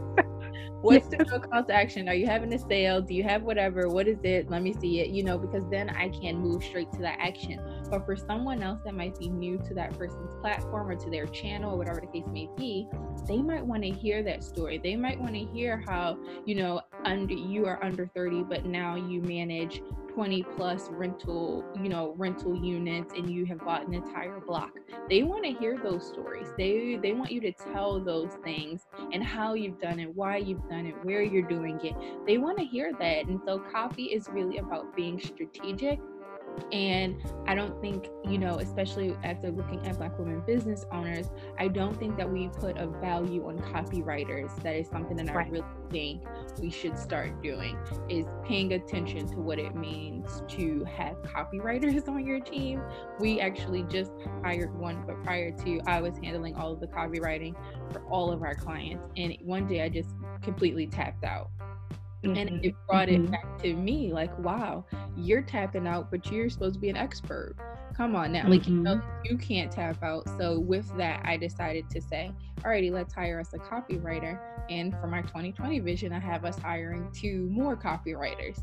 What's 0.83 1.07
the 1.09 1.17
real 1.17 1.39
call 1.39 1.63
to 1.63 1.73
action? 1.73 2.07
Are 2.09 2.13
you 2.13 2.27
having 2.27 2.53
a 2.53 2.59
sale? 2.59 3.01
Do 3.01 3.13
you 3.13 3.23
have 3.23 3.43
whatever? 3.43 3.87
What 3.87 4.07
is 4.07 4.19
it? 4.23 4.49
Let 4.49 4.61
me 4.61 4.73
see 4.73 4.99
it 4.99 5.09
you 5.09 5.23
know 5.23 5.37
because 5.37 5.63
then 5.69 5.89
i 5.89 6.09
can 6.09 6.37
move 6.37 6.63
straight 6.63 6.91
to 6.93 6.99
that 6.99 7.17
action. 7.19 7.59
But 7.89 8.05
for 8.05 8.15
someone 8.15 8.61
else 8.61 8.79
that 8.85 8.93
might 8.93 9.17
be 9.17 9.29
new 9.29 9.57
to 9.59 9.73
that 9.75 9.97
person's 9.97 10.35
platform 10.41 10.89
or 10.89 10.95
to 10.95 11.09
their 11.09 11.25
channel 11.27 11.73
or 11.73 11.77
whatever 11.77 12.01
the 12.01 12.07
case 12.07 12.27
may 12.31 12.49
be 12.57 12.87
they 13.27 13.37
might 13.37 13.65
want 13.65 13.83
to 13.83 13.89
hear 13.89 14.23
that 14.23 14.43
story. 14.43 14.77
They 14.77 14.95
might 14.95 15.19
want 15.19 15.33
to 15.33 15.45
hear 15.45 15.83
how 15.87 16.17
you 16.45 16.55
know 16.55 16.81
under 17.05 17.33
you 17.33 17.65
are 17.65 17.83
under 17.83 18.07
30 18.07 18.43
but 18.43 18.65
now 18.65 18.95
you 18.95 19.21
manage 19.21 19.81
20 20.13 20.43
plus 20.55 20.89
rental 20.91 21.65
you 21.82 21.89
know 21.89 22.13
rental 22.17 22.55
units 22.55 23.13
and 23.15 23.29
you 23.29 23.46
have 23.46 23.63
bought 23.63 23.88
an 23.88 23.93
entire 23.93 24.39
block. 24.39 24.72
They 25.10 25.24
want 25.24 25.43
to 25.46 25.51
hear 25.51 25.77
those 25.77 26.08
stories. 26.08 26.48
They 26.58 27.00
they 27.01 27.13
want 27.13 27.32
you 27.32 27.41
to 27.41 27.51
tell 27.51 28.00
those 28.00 28.32
things 28.43 28.86
and 29.12 29.24
how 29.24 29.53
you've 29.53 29.79
done 29.79 30.00
it 30.00 30.13
why 30.15 30.38
you've 30.38 30.67
done 30.70 30.86
it 30.86 30.96
where 31.03 31.22
you're 31.22 31.48
doing 31.48 31.79
it. 31.84 31.96
They 32.27 32.38
want 32.38 32.58
to 32.60 32.65
hear 32.65 32.93
that. 33.00 33.25
And 33.27 33.41
so 33.46 33.60
copy 33.60 34.05
is 34.05 34.27
really 34.32 34.58
about 34.58 34.96
being 34.96 35.20
strategic 35.20 36.00
and 36.72 37.15
I 37.48 37.55
don't 37.55 37.79
think, 37.81 38.10
you 38.25 38.38
know, 38.38 38.60
especially 38.60 39.15
after 39.24 39.51
looking 39.51 39.86
at 39.86 39.98
Black 39.98 40.17
women 40.17 40.41
business 40.45 40.86
owners, 40.91 41.29
I 41.60 41.67
don't 41.67 41.98
think 41.98 42.17
that 42.17 42.29
we 42.29 42.48
put 42.48 42.77
a 42.77 42.88
value 42.88 43.48
on 43.48 43.60
copywriters. 43.60 44.55
That 44.63 44.75
is 44.75 44.88
something 44.88 45.17
that 45.17 45.33
right. 45.33 45.48
I 45.48 45.50
really 45.50 45.65
think 45.91 46.24
we 46.60 46.69
should 46.69 46.98
start 46.98 47.41
doing 47.43 47.77
is 48.10 48.25
paying 48.43 48.74
attention 48.74 49.27
to 49.29 49.36
what 49.36 49.60
it 49.60 49.75
means 49.75 50.41
to 50.50 50.83
have 50.86 51.22
copywriters 51.22 52.07
on 52.07 52.25
your 52.25 52.39
team. 52.39 52.81
We 53.19 53.39
actually 53.39 53.83
just 53.83 54.12
hired 54.43 54.74
one, 54.75 55.03
but 55.05 55.24
prior 55.24 55.51
to, 55.51 55.79
I 55.86 56.01
was 56.01 56.17
handling 56.24 56.55
all 56.55 56.74
of 56.74 56.79
the 56.79 56.88
copywriting 56.88 57.55
for 57.91 58.01
all 58.05 58.31
of 58.31 58.41
our 58.41 58.55
clients. 58.55 59.07
And 59.17 59.38
one 59.41 59.67
day 59.67 59.81
I 59.81 59.89
just 59.89 60.10
completely 60.41 60.88
tapped 60.88 61.24
out 61.24 61.51
Mm-hmm. 62.24 62.38
And 62.38 62.65
it 62.65 62.75
brought 62.88 63.10
mm-hmm. 63.10 63.25
it 63.25 63.32
back 63.32 63.62
to 63.63 63.74
me 63.74 64.13
like, 64.13 64.38
wow, 64.39 64.86
you're 65.18 65.42
tapping 65.42 65.88
out, 65.88 66.10
but 66.10 66.32
you're 66.32 66.50
supposed 66.50 66.75
to 66.75 66.80
be 66.80 66.89
an 66.89 66.98
expert. 66.98 67.56
Come 67.96 68.15
on 68.15 68.32
now. 68.32 68.42
Mm-hmm. 68.42 68.51
Like, 68.51 68.68
you 68.68 68.75
know, 68.75 68.96
mm-hmm. 68.96 69.25
you 69.25 69.38
can't 69.38 69.72
tap 69.72 70.01
out. 70.03 70.27
So, 70.38 70.60
with 70.60 70.96
that, 70.98 71.22
I 71.25 71.38
decided 71.38 71.89
to 71.92 72.01
say, 72.01 72.32
alrighty, 72.62 72.92
let's 72.92 73.13
hire 73.13 73.39
us 73.39 73.53
a 73.53 73.60
copywriter. 73.60 74.39
And 74.70 74.94
for 75.00 75.08
my 75.08 75.22
2020 75.22 75.80
vision, 75.80 76.13
I 76.13 76.20
have 76.20 76.46
us 76.46 76.58
hiring 76.58 77.12
two 77.13 77.50
more 77.51 77.75
copywriters. 77.75 78.62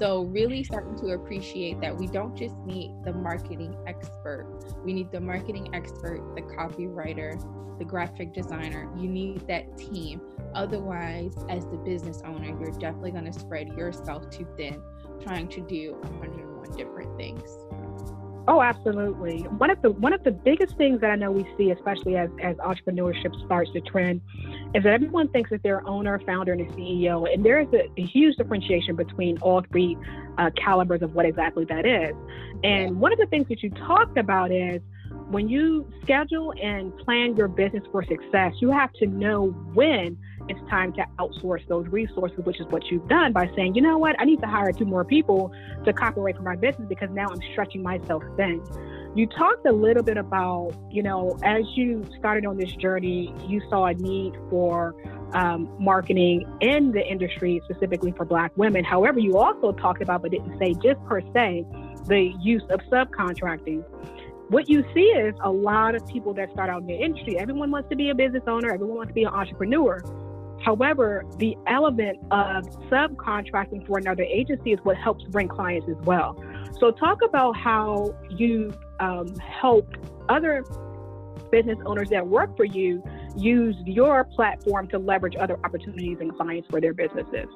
So, 0.00 0.22
really 0.22 0.64
starting 0.64 0.96
to 0.98 1.12
appreciate 1.12 1.80
that 1.80 1.96
we 1.96 2.06
don't 2.06 2.36
just 2.36 2.56
need 2.58 2.92
the 3.04 3.12
marketing 3.12 3.76
expert, 3.86 4.46
we 4.84 4.92
need 4.92 5.12
the 5.12 5.20
marketing 5.20 5.74
expert, 5.74 6.20
the 6.34 6.42
copywriter, 6.42 7.38
the 7.78 7.84
graphic 7.84 8.32
designer. 8.32 8.90
You 8.96 9.08
need 9.08 9.46
that 9.48 9.76
team. 9.78 10.20
Otherwise, 10.54 11.34
as 11.48 11.64
the 11.66 11.78
business 11.78 12.22
owner, 12.24 12.48
you're 12.60 12.72
definitely 12.72 13.12
going 13.12 13.30
to 13.30 13.38
spread 13.38 13.68
yourself 13.68 14.28
too 14.30 14.46
thin 14.56 14.82
trying 15.22 15.48
to 15.48 15.60
do 15.62 15.94
101 16.00 16.76
different 16.76 17.16
things. 17.16 17.48
Oh, 18.48 18.60
absolutely. 18.60 19.42
One 19.58 19.70
of 19.70 19.80
the 19.82 19.92
one 19.92 20.12
of 20.12 20.24
the 20.24 20.32
biggest 20.32 20.76
things 20.76 21.00
that 21.00 21.10
I 21.10 21.16
know 21.16 21.30
we 21.30 21.46
see, 21.56 21.70
especially 21.70 22.16
as 22.16 22.28
as 22.42 22.56
entrepreneurship 22.56 23.32
starts 23.44 23.70
to 23.72 23.80
trend, 23.82 24.20
is 24.74 24.82
that 24.84 24.92
everyone 24.92 25.28
thinks 25.28 25.50
that 25.50 25.62
they're 25.62 25.86
owner, 25.86 26.18
founder, 26.26 26.52
and 26.52 26.62
a 26.62 26.72
CEO, 26.72 27.32
and 27.32 27.44
there 27.44 27.60
is 27.60 27.68
a, 27.74 27.88
a 28.00 28.06
huge 28.06 28.36
differentiation 28.36 28.96
between 28.96 29.38
all 29.38 29.62
three 29.70 29.96
uh, 30.38 30.50
calibers 30.56 31.02
of 31.02 31.14
what 31.14 31.26
exactly 31.26 31.64
that 31.66 31.84
is. 31.84 32.14
And 32.64 32.98
one 32.98 33.12
of 33.12 33.18
the 33.18 33.26
things 33.26 33.48
that 33.48 33.62
you 33.62 33.70
talked 33.70 34.16
about 34.16 34.50
is 34.50 34.80
when 35.30 35.48
you 35.48 35.86
schedule 36.02 36.52
and 36.62 36.96
plan 36.98 37.36
your 37.36 37.48
business 37.48 37.82
for 37.90 38.04
success, 38.04 38.52
you 38.60 38.70
have 38.70 38.92
to 38.94 39.06
know 39.06 39.48
when 39.74 40.18
it's 40.48 40.60
time 40.68 40.92
to 40.94 41.06
outsource 41.18 41.66
those 41.68 41.86
resources, 41.88 42.38
which 42.44 42.60
is 42.60 42.66
what 42.68 42.84
you've 42.90 43.06
done 43.08 43.32
by 43.32 43.50
saying, 43.54 43.74
you 43.74 43.82
know 43.82 43.98
what, 43.98 44.16
I 44.18 44.24
need 44.24 44.40
to 44.40 44.46
hire 44.46 44.72
two 44.72 44.84
more 44.84 45.04
people 45.04 45.52
to 45.84 45.92
copyright 45.92 46.36
for 46.36 46.42
my 46.42 46.56
business 46.56 46.86
because 46.88 47.08
now 47.12 47.28
I'm 47.30 47.40
stretching 47.52 47.82
myself 47.82 48.22
thin. 48.36 48.62
You 49.14 49.26
talked 49.26 49.66
a 49.66 49.72
little 49.72 50.02
bit 50.02 50.16
about, 50.16 50.72
you 50.90 51.02
know, 51.02 51.38
as 51.42 51.64
you 51.74 52.06
started 52.18 52.46
on 52.46 52.56
this 52.56 52.72
journey, 52.72 53.34
you 53.46 53.60
saw 53.68 53.86
a 53.86 53.94
need 53.94 54.34
for 54.48 54.94
um, 55.34 55.74
marketing 55.78 56.46
in 56.60 56.92
the 56.92 57.06
industry, 57.06 57.60
specifically 57.64 58.12
for 58.12 58.24
Black 58.24 58.52
women. 58.56 58.84
However, 58.84 59.18
you 59.18 59.36
also 59.36 59.72
talked 59.72 60.02
about, 60.02 60.22
but 60.22 60.30
didn't 60.30 60.58
say 60.58 60.74
just 60.74 61.02
per 61.04 61.20
se, 61.34 61.66
the 62.06 62.32
use 62.40 62.62
of 62.70 62.80
subcontracting 62.90 63.84
what 64.52 64.68
you 64.68 64.84
see 64.92 65.00
is 65.00 65.34
a 65.42 65.50
lot 65.50 65.94
of 65.94 66.06
people 66.06 66.34
that 66.34 66.52
start 66.52 66.68
out 66.68 66.82
in 66.82 66.86
the 66.86 66.94
industry. 66.94 67.38
Everyone 67.38 67.70
wants 67.70 67.88
to 67.88 67.96
be 67.96 68.10
a 68.10 68.14
business 68.14 68.42
owner, 68.46 68.70
everyone 68.70 68.96
wants 68.96 69.10
to 69.10 69.14
be 69.14 69.24
an 69.24 69.32
entrepreneur. 69.32 70.02
However, 70.62 71.24
the 71.38 71.56
element 71.66 72.18
of 72.30 72.64
subcontracting 72.90 73.86
for 73.86 73.96
another 73.96 74.22
agency 74.24 74.72
is 74.72 74.78
what 74.82 74.98
helps 74.98 75.24
bring 75.24 75.48
clients 75.48 75.88
as 75.88 75.96
well. 76.04 76.36
So, 76.78 76.90
talk 76.90 77.22
about 77.22 77.56
how 77.56 78.14
you 78.28 78.72
um, 79.02 79.34
help 79.38 79.88
other 80.28 80.64
business 81.50 81.78
owners 81.84 82.08
that 82.10 82.26
work 82.26 82.56
for 82.56 82.64
you 82.64 83.02
use 83.36 83.76
your 83.84 84.24
platform 84.24 84.86
to 84.88 84.98
leverage 84.98 85.34
other 85.38 85.58
opportunities 85.64 86.18
and 86.20 86.34
clients 86.36 86.68
for 86.70 86.80
their 86.80 86.94
businesses. 86.94 87.48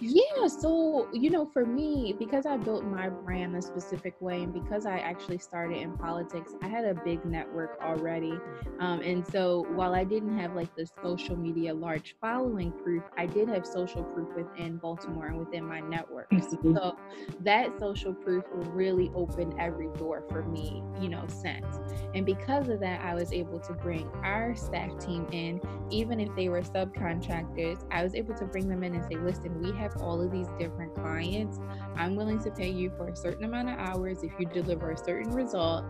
Yeah, 0.00 0.48
so 0.48 1.08
you 1.12 1.30
know, 1.30 1.46
for 1.46 1.64
me, 1.64 2.14
because 2.18 2.46
I 2.46 2.56
built 2.56 2.84
my 2.84 3.08
brand 3.08 3.54
a 3.56 3.62
specific 3.62 4.14
way, 4.20 4.42
and 4.42 4.52
because 4.52 4.86
I 4.86 4.98
actually 4.98 5.38
started 5.38 5.78
in 5.78 5.94
politics, 5.94 6.52
I 6.62 6.68
had 6.68 6.84
a 6.84 6.94
big 6.94 7.24
network 7.24 7.76
already. 7.80 8.42
Um, 8.80 9.00
and 9.02 9.24
so, 9.26 9.66
while 9.70 9.94
I 9.94 10.04
didn't 10.04 10.36
have 10.36 10.52
like 10.54 10.74
the 10.76 10.86
social 11.02 11.36
media 11.36 11.72
large 11.72 12.16
following 12.20 12.72
proof, 12.72 13.04
I 13.16 13.26
did 13.26 13.48
have 13.48 13.64
social 13.64 14.02
proof 14.04 14.28
within 14.34 14.78
Baltimore 14.78 15.26
and 15.28 15.38
within 15.38 15.64
my 15.64 15.80
network. 15.80 16.28
Mm-hmm. 16.32 16.74
So 16.74 16.96
that 17.40 17.78
social 17.78 18.14
proof 18.14 18.44
really 18.50 19.10
opened 19.14 19.54
every 19.58 19.88
door 19.96 20.24
for 20.30 20.42
me, 20.42 20.82
you 21.00 21.08
know, 21.08 21.24
since. 21.28 21.78
And 22.14 22.26
because 22.26 22.68
of 22.68 22.80
that, 22.80 23.00
I 23.00 23.14
was 23.14 23.32
able 23.32 23.60
to 23.60 23.72
bring 23.74 24.10
our 24.24 24.54
staff 24.56 24.98
team 24.98 25.26
in, 25.30 25.60
even 25.90 26.18
if 26.20 26.34
they 26.34 26.48
were 26.48 26.62
subcontractors. 26.62 27.84
I 27.90 28.02
was 28.02 28.14
able 28.14 28.34
to 28.34 28.44
bring 28.46 28.68
them 28.68 28.82
in 28.82 28.94
and 28.94 29.04
say, 29.04 29.16
"Listen, 29.16 29.58
we 29.60 29.72
have." 29.76 29.93
All 30.00 30.20
of 30.20 30.30
these 30.30 30.48
different 30.58 30.94
clients, 30.94 31.58
I'm 31.96 32.16
willing 32.16 32.42
to 32.42 32.50
pay 32.50 32.70
you 32.70 32.90
for 32.96 33.08
a 33.08 33.16
certain 33.16 33.44
amount 33.44 33.70
of 33.70 33.78
hours 33.78 34.22
if 34.22 34.32
you 34.38 34.46
deliver 34.46 34.90
a 34.90 34.96
certain 34.96 35.32
result. 35.32 35.84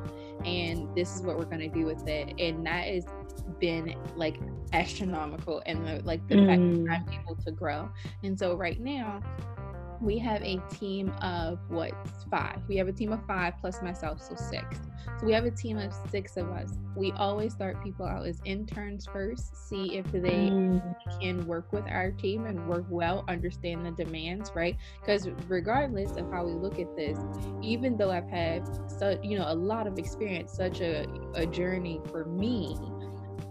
And 0.45 0.95
this 0.95 1.17
is 1.17 1.23
what 1.23 1.39
we're 1.39 1.45
going 1.45 1.61
to 1.61 1.69
do 1.69 1.87
with 1.87 2.07
it. 2.09 2.35
And 2.39 2.67
that 2.67 2.87
has 2.87 3.07
been 3.59 3.95
like 4.17 4.39
astronomical 4.73 5.63
and 5.67 6.05
like 6.05 6.27
the 6.29 6.37
mm. 6.37 6.47
fact 6.47 7.07
that 7.07 7.15
I'm 7.15 7.21
able 7.23 7.37
to 7.45 7.51
grow. 7.51 7.89
And 8.23 8.39
so 8.39 8.55
right 8.55 8.81
now, 8.81 9.21
we 10.01 10.19
have 10.19 10.43
a 10.43 10.61
team 10.71 11.13
of 11.23 11.59
what 11.69 11.93
five? 12.31 12.59
We 12.69 12.77
have 12.77 12.89
a 12.89 12.93
team 12.93 13.13
of 13.13 13.25
five 13.27 13.55
plus 13.61 13.83
myself 13.83 14.21
so 14.23 14.35
six. 14.35 14.79
So 15.21 15.27
we 15.27 15.33
have 15.33 15.45
a 15.45 15.51
team 15.51 15.79
of 15.79 15.93
six 16.11 16.37
of 16.37 16.51
us. 16.51 16.73
We 16.97 17.13
always 17.13 17.53
start 17.53 17.83
people 17.83 18.07
out 18.07 18.27
as 18.27 18.41
interns 18.45 19.07
first 19.07 19.69
see 19.69 19.97
if 19.97 20.11
they 20.13 20.51
mm. 20.51 20.83
can 21.21 21.47
work 21.47 21.73
with 21.73 21.85
our 21.87 22.11
team 22.11 22.47
and 22.47 22.69
work 22.69 22.85
well 22.89 23.25
understand 23.29 23.85
the 23.85 23.91
demands 24.05 24.51
right? 24.55 24.77
Because 25.01 25.29
regardless 25.49 26.13
of 26.17 26.31
how 26.31 26.45
we 26.45 26.53
look 26.53 26.79
at 26.79 26.95
this 26.97 27.19
even 27.63 27.97
though 27.97 28.11
i've 28.11 28.29
had 28.29 28.63
so 28.91 29.19
you 29.23 29.39
know 29.39 29.47
a 29.49 29.55
lot 29.55 29.87
of 29.87 29.99
experience 29.99 30.53
such 30.53 30.81
a, 30.81 31.07
a 31.35 31.47
journey 31.47 32.01
for 32.11 32.25
me 32.25 32.77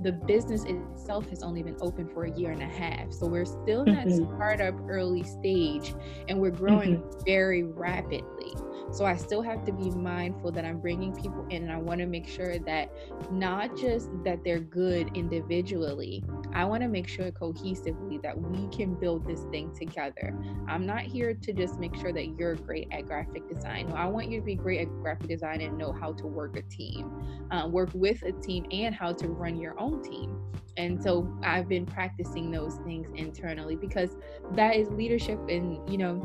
the 0.01 0.11
business 0.11 0.63
itself 0.65 1.29
has 1.29 1.43
only 1.43 1.63
been 1.63 1.77
open 1.81 2.07
for 2.07 2.25
a 2.25 2.31
year 2.31 2.51
and 2.51 2.61
a 2.61 2.67
half. 2.67 3.11
So 3.11 3.25
we're 3.27 3.45
still 3.45 3.83
in 3.83 3.93
that 3.93 4.07
mm-hmm. 4.07 4.35
startup 4.35 4.75
early 4.87 5.23
stage 5.23 5.93
and 6.27 6.39
we're 6.39 6.51
growing 6.51 6.97
mm-hmm. 6.97 7.25
very 7.25 7.63
rapidly. 7.63 8.53
So 8.93 9.05
I 9.05 9.15
still 9.15 9.41
have 9.41 9.65
to 9.65 9.71
be 9.71 9.89
mindful 9.89 10.51
that 10.51 10.65
I'm 10.65 10.79
bringing 10.79 11.15
people 11.15 11.47
in 11.49 11.63
and 11.63 11.71
I 11.71 11.77
want 11.77 11.99
to 12.01 12.05
make 12.05 12.27
sure 12.27 12.59
that 12.59 12.91
not 13.31 13.75
just 13.75 14.09
that 14.23 14.43
they're 14.43 14.59
good 14.59 15.09
individually, 15.15 16.23
I 16.53 16.63
want 16.65 16.83
to 16.83 16.87
make 16.87 17.07
sure 17.07 17.31
cohesively 17.31 18.21
that 18.21 18.39
we 18.39 18.67
can 18.67 18.93
build 18.93 19.25
this 19.27 19.41
thing 19.45 19.73
together. 19.73 20.37
I'm 20.67 20.85
not 20.85 21.01
here 21.01 21.33
to 21.33 21.53
just 21.53 21.79
make 21.79 21.95
sure 21.95 22.13
that 22.13 22.37
you're 22.37 22.53
great 22.53 22.87
at 22.91 23.07
graphic 23.07 23.49
design. 23.51 23.89
No, 23.89 23.95
I 23.95 24.05
want 24.05 24.29
you 24.29 24.39
to 24.39 24.45
be 24.45 24.53
great 24.53 24.81
at 24.81 24.87
graphic 25.01 25.27
design 25.27 25.61
and 25.61 25.75
know 25.75 25.91
how 25.91 26.13
to 26.13 26.27
work 26.27 26.55
a 26.55 26.61
team, 26.61 27.11
uh, 27.49 27.67
work 27.67 27.89
with 27.95 28.21
a 28.21 28.31
team, 28.31 28.67
and 28.71 28.93
how 28.93 29.11
to 29.13 29.27
run 29.27 29.59
your 29.59 29.79
own 29.79 30.03
team. 30.03 30.39
And 30.77 31.01
so 31.01 31.35
I've 31.43 31.67
been 31.67 31.85
practicing 31.85 32.51
those 32.51 32.75
things 32.85 33.07
internally 33.15 33.75
because 33.75 34.15
that 34.53 34.75
is 34.75 34.89
leadership 34.89 35.39
and, 35.49 35.87
you 35.89 35.97
know, 35.97 36.21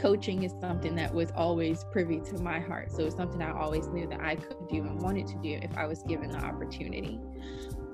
coaching 0.00 0.42
is 0.42 0.54
something 0.60 0.94
that 0.96 1.14
was 1.14 1.30
always 1.36 1.84
privy 1.84 2.20
to 2.20 2.38
my 2.38 2.58
heart. 2.58 2.90
So 2.92 3.04
it's 3.04 3.16
something 3.16 3.42
I 3.42 3.52
always 3.52 3.86
knew 3.88 4.06
that 4.08 4.20
I 4.20 4.36
could 4.36 4.68
do 4.68 4.78
and 4.78 5.00
wanted 5.00 5.26
to 5.28 5.34
do 5.36 5.58
if 5.62 5.76
I 5.76 5.86
was 5.86 6.02
given 6.02 6.30
the 6.30 6.38
opportunity. 6.38 7.20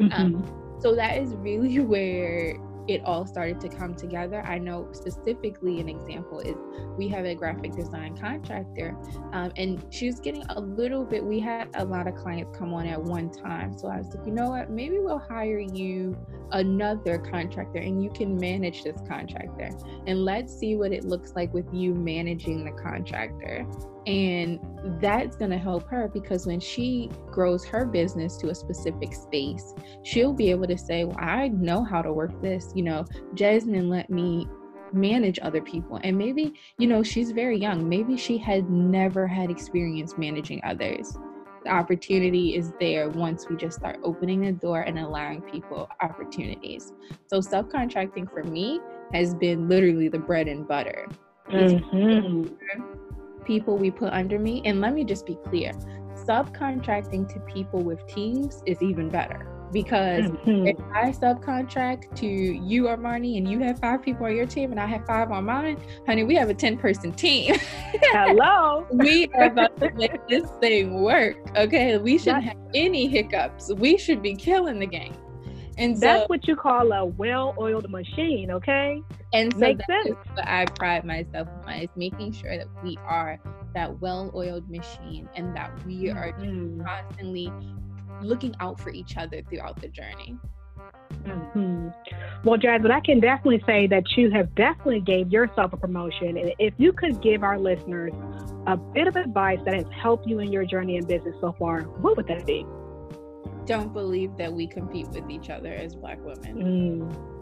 Um, 0.00 0.10
mm-hmm. 0.10 0.12
Um, 0.12 0.76
so 0.80 0.94
that 0.94 1.18
is 1.18 1.34
really 1.34 1.78
where 1.80 2.56
it 2.88 3.04
all 3.04 3.26
started 3.26 3.60
to 3.60 3.68
come 3.68 3.94
together. 3.94 4.42
I 4.42 4.58
know 4.58 4.88
specifically 4.92 5.80
an 5.80 5.88
example 5.88 6.40
is 6.40 6.56
we 6.96 7.08
have 7.08 7.24
a 7.24 7.34
graphic 7.34 7.72
design 7.72 8.16
contractor, 8.16 8.96
um, 9.32 9.52
and 9.56 9.84
she 9.90 10.06
was 10.06 10.20
getting 10.20 10.44
a 10.50 10.60
little 10.60 11.04
bit. 11.04 11.24
We 11.24 11.40
had 11.40 11.68
a 11.74 11.84
lot 11.84 12.06
of 12.06 12.14
clients 12.14 12.56
come 12.56 12.72
on 12.72 12.86
at 12.86 13.02
one 13.02 13.30
time, 13.30 13.76
so 13.76 13.88
I 13.88 13.98
was 13.98 14.14
like, 14.14 14.26
you 14.26 14.32
know 14.32 14.50
what? 14.50 14.70
Maybe 14.70 14.98
we'll 14.98 15.18
hire 15.18 15.58
you 15.58 16.16
another 16.52 17.18
contractor, 17.18 17.78
and 17.78 18.02
you 18.02 18.10
can 18.10 18.36
manage 18.36 18.84
this 18.84 19.00
contractor, 19.08 19.70
and 20.06 20.24
let's 20.24 20.56
see 20.56 20.76
what 20.76 20.92
it 20.92 21.04
looks 21.04 21.32
like 21.34 21.52
with 21.52 21.66
you 21.72 21.94
managing 21.94 22.64
the 22.64 22.72
contractor. 22.72 23.66
And 24.06 24.60
that's 25.00 25.36
going 25.36 25.50
to 25.50 25.58
help 25.58 25.88
her 25.88 26.08
because 26.08 26.46
when 26.46 26.60
she 26.60 27.10
grows 27.30 27.64
her 27.64 27.84
business 27.84 28.36
to 28.38 28.50
a 28.50 28.54
specific 28.54 29.12
space, 29.12 29.74
she'll 30.04 30.32
be 30.32 30.50
able 30.50 30.68
to 30.68 30.78
say, 30.78 31.04
Well, 31.04 31.16
I 31.18 31.48
know 31.48 31.82
how 31.82 32.02
to 32.02 32.12
work 32.12 32.40
this. 32.40 32.72
You 32.74 32.84
know, 32.84 33.04
Jasmine 33.34 33.88
let 33.88 34.08
me 34.08 34.46
manage 34.92 35.40
other 35.42 35.60
people. 35.60 35.98
And 36.04 36.16
maybe, 36.16 36.54
you 36.78 36.86
know, 36.86 37.02
she's 37.02 37.32
very 37.32 37.58
young. 37.58 37.88
Maybe 37.88 38.16
she 38.16 38.38
had 38.38 38.70
never 38.70 39.26
had 39.26 39.50
experience 39.50 40.16
managing 40.16 40.60
others. 40.64 41.18
The 41.64 41.70
opportunity 41.70 42.54
is 42.54 42.72
there 42.78 43.08
once 43.10 43.48
we 43.48 43.56
just 43.56 43.78
start 43.78 43.98
opening 44.04 44.42
the 44.42 44.52
door 44.52 44.82
and 44.82 45.00
allowing 45.00 45.42
people 45.42 45.88
opportunities. 46.00 46.92
So, 47.26 47.40
subcontracting 47.40 48.30
for 48.32 48.44
me 48.44 48.78
has 49.12 49.34
been 49.34 49.68
literally 49.68 50.08
the 50.08 50.20
bread 50.20 50.46
and 50.46 50.66
butter. 50.66 51.08
Mm-hmm 51.50 53.05
people 53.46 53.78
we 53.78 53.90
put 53.90 54.12
under 54.12 54.38
me. 54.38 54.62
And 54.64 54.80
let 54.80 54.92
me 54.92 55.04
just 55.04 55.24
be 55.26 55.38
clear 55.48 55.72
subcontracting 56.26 57.32
to 57.32 57.40
people 57.40 57.80
with 57.82 58.04
teams 58.08 58.62
is 58.66 58.82
even 58.82 59.08
better 59.08 59.56
because 59.72 60.24
mm-hmm. 60.24 60.66
if 60.66 60.76
I 60.94 61.10
subcontract 61.10 62.14
to 62.16 62.26
you, 62.26 62.84
Armani, 62.84 63.36
and 63.38 63.50
you 63.50 63.60
have 63.60 63.78
five 63.78 64.02
people 64.02 64.26
on 64.26 64.34
your 64.34 64.46
team 64.46 64.70
and 64.70 64.80
I 64.80 64.86
have 64.86 65.06
five 65.06 65.30
on 65.30 65.44
mine, 65.44 65.80
honey, 66.06 66.24
we 66.24 66.34
have 66.36 66.48
a 66.48 66.54
10 66.54 66.78
person 66.78 67.12
team. 67.12 67.54
Hello. 68.12 68.86
we 68.90 69.28
are 69.34 69.44
about 69.44 69.76
to 69.80 69.92
make 69.94 70.26
this 70.28 70.48
thing 70.60 71.02
work. 71.02 71.36
Okay. 71.56 71.98
We 71.98 72.18
shouldn't 72.18 72.44
have 72.44 72.58
any 72.74 73.06
hiccups. 73.06 73.72
We 73.74 73.98
should 73.98 74.22
be 74.22 74.34
killing 74.34 74.78
the 74.78 74.86
game. 74.86 75.14
And 75.78 76.00
that's 76.00 76.26
what 76.28 76.48
you 76.48 76.56
call 76.56 76.90
a 76.92 77.04
well-oiled 77.04 77.90
machine, 77.90 78.50
okay? 78.50 79.02
And 79.36 79.52
so 79.52 79.58
Makes 79.58 79.86
sense. 79.86 80.16
what 80.34 80.48
I 80.48 80.64
pride 80.64 81.04
myself 81.04 81.48
on 81.66 81.72
is 81.74 81.90
making 81.94 82.32
sure 82.32 82.56
that 82.56 82.68
we 82.82 82.96
are 83.04 83.38
that 83.74 84.00
well-oiled 84.00 84.68
machine 84.70 85.28
and 85.36 85.54
that 85.54 85.70
we 85.84 86.04
mm-hmm. 86.04 86.80
are 86.80 86.84
constantly 86.84 87.52
looking 88.22 88.54
out 88.60 88.80
for 88.80 88.90
each 88.90 89.16
other 89.18 89.42
throughout 89.42 89.80
the 89.80 89.88
journey. 89.88 90.38
Mm-hmm. 91.24 91.88
Well, 92.44 92.56
Jasmine, 92.56 92.90
I 92.90 93.00
can 93.00 93.20
definitely 93.20 93.62
say 93.66 93.86
that 93.88 94.04
you 94.16 94.30
have 94.30 94.54
definitely 94.54 95.00
gave 95.00 95.30
yourself 95.30 95.72
a 95.74 95.76
promotion. 95.76 96.38
And 96.38 96.54
if 96.58 96.72
you 96.78 96.92
could 96.92 97.20
give 97.20 97.42
our 97.42 97.58
listeners 97.58 98.12
a 98.66 98.76
bit 98.76 99.06
of 99.06 99.16
advice 99.16 99.58
that 99.66 99.74
has 99.74 99.86
helped 99.92 100.26
you 100.26 100.38
in 100.38 100.50
your 100.50 100.64
journey 100.64 100.96
in 100.96 101.04
business 101.06 101.34
so 101.40 101.54
far, 101.58 101.82
what 101.82 102.16
would 102.16 102.26
that 102.28 102.46
be? 102.46 102.64
don't 103.66 103.92
believe 103.92 104.36
that 104.36 104.52
we 104.52 104.66
compete 104.66 105.08
with 105.08 105.28
each 105.28 105.50
other 105.50 105.72
as 105.72 105.94
black 105.94 106.18
women. 106.24 107.02
Mm. 107.02 107.35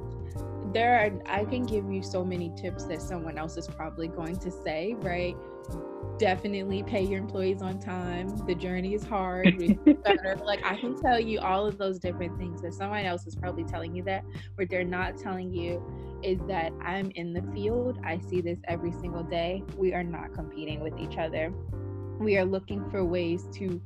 There 0.73 0.99
are 0.99 1.11
I 1.27 1.45
can 1.45 1.65
give 1.65 1.91
you 1.91 2.03
so 2.03 2.25
many 2.25 2.53
tips 2.57 2.85
that 2.87 3.01
someone 3.01 3.39
else 3.39 3.57
is 3.57 3.67
probably 3.67 4.09
going 4.09 4.37
to 4.37 4.51
say, 4.51 4.95
right? 4.99 5.37
Definitely 6.19 6.83
pay 6.83 7.03
your 7.03 7.19
employees 7.19 7.63
on 7.63 7.81
time. 7.81 8.29
The 8.47 8.55
journey 8.55 8.95
is 8.95 9.05
hard. 9.05 9.59
like 10.45 10.65
I 10.65 10.77
can 10.77 11.01
tell 11.01 11.19
you 11.19 11.41
all 11.41 11.67
of 11.67 11.79
those 11.79 11.99
different 11.99 12.39
things, 12.39 12.63
but 12.63 12.75
someone 12.75 13.05
else 13.05 13.27
is 13.27 13.35
probably 13.35 13.65
telling 13.65 13.95
you 13.95 14.03
that. 14.05 14.25
What 14.57 14.69
they're 14.69 14.85
not 14.85 15.17
telling 15.17 15.53
you 15.53 15.83
is 16.23 16.39
that 16.49 16.73
I'm 16.81 17.11
in 17.13 17.33
the 17.33 17.43
field. 17.53 17.99
I 18.05 18.19
see 18.19 18.41
this 18.41 18.59
every 18.67 18.93
single 18.93 19.23
day. 19.23 19.63
We 19.77 19.93
are 19.93 20.05
not 20.05 20.33
competing 20.33 20.81
with 20.81 20.99
each 20.99 21.19
other. 21.19 21.53
We 22.19 22.37
are 22.39 22.45
looking 22.45 22.89
for 22.91 23.05
ways 23.05 23.47
to 23.55 23.81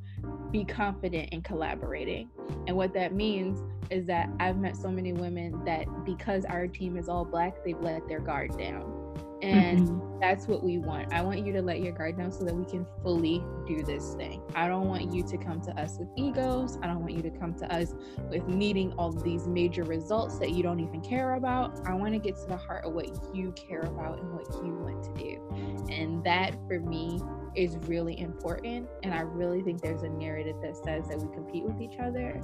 be 0.51 0.65
confident 0.65 1.31
in 1.31 1.43
collaborating. 1.43 2.31
And 2.67 2.77
what 2.77 2.93
that 2.95 3.15
means 3.15 3.63
is 3.91 4.07
that 4.07 4.29
I've 4.41 4.59
met 4.59 4.77
so 4.77 4.91
many 4.91 5.13
women 5.13 5.65
that 5.65 5.87
because 6.05 6.45
our 6.45 6.67
team 6.67 6.97
is 6.97 7.09
all 7.09 7.25
black, 7.25 7.65
they've 7.65 7.81
let 7.81 8.07
their 8.09 8.21
guard 8.21 8.57
down. 8.59 8.95
And 9.41 9.89
mm-hmm. 9.89 10.21
that's 10.21 10.49
what 10.49 10.65
we 10.65 10.79
want. 10.79 11.13
I 11.13 11.23
want 11.23 11.47
you 11.47 11.53
to 11.53 11.63
let 11.63 11.81
your 11.81 11.93
guard 11.93 12.19
down 12.19 12.33
so 12.33 12.45
that 12.45 12.55
we 12.55 12.65
can 12.65 12.85
fully 13.05 13.43
do 13.69 13.85
this 13.85 14.15
thing. 14.15 14.43
I 14.57 14.67
don't 14.67 14.89
want 14.89 15.13
you 15.13 15.23
to 15.23 15.37
come 15.37 15.61
to 15.61 15.81
us 15.81 15.97
with 15.97 16.09
egos. 16.17 16.77
I 16.83 16.89
don't 16.89 17.01
want 17.01 17.13
you 17.13 17.23
to 17.23 17.31
come 17.31 17.55
to 17.55 17.73
us 17.73 17.95
with 18.29 18.49
needing 18.49 18.93
all 18.95 19.13
these 19.13 19.47
major 19.47 19.85
results 19.85 20.41
that 20.41 20.51
you 20.51 20.65
don't 20.65 20.81
even 20.81 21.01
care 21.01 21.35
about. 21.35 21.79
I 21.87 21.95
want 21.95 22.15
to 22.15 22.19
get 22.19 22.35
to 22.37 22.47
the 22.47 22.57
heart 22.57 22.85
of 22.85 22.95
what 22.95 23.07
you 23.33 23.53
care 23.53 23.83
about 23.83 24.19
and 24.19 24.33
what 24.33 24.53
you 24.65 24.75
want 24.75 25.05
to 25.05 25.23
do. 25.23 25.87
And 25.89 26.25
that 26.25 26.55
for 26.67 26.81
me 26.81 27.21
is 27.55 27.77
really 27.89 28.19
important. 28.21 28.89
And 29.03 29.15
I 29.15 29.21
really 29.21 29.63
think 29.63 29.81
there's 29.81 30.03
a 30.03 30.09
narrative 30.09 30.57
that 30.63 30.77
says 30.77 31.09
that 31.09 31.19
we 31.19 31.33
compete 31.35 31.65
with 31.65 31.81
each 31.81 31.99
other 31.99 32.41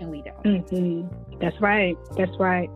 and 0.00 0.10
we 0.10 0.22
don't. 0.22 0.42
Mm-hmm. 0.42 1.38
That's 1.40 1.60
right. 1.60 1.96
That's 2.16 2.36
right. 2.38 2.70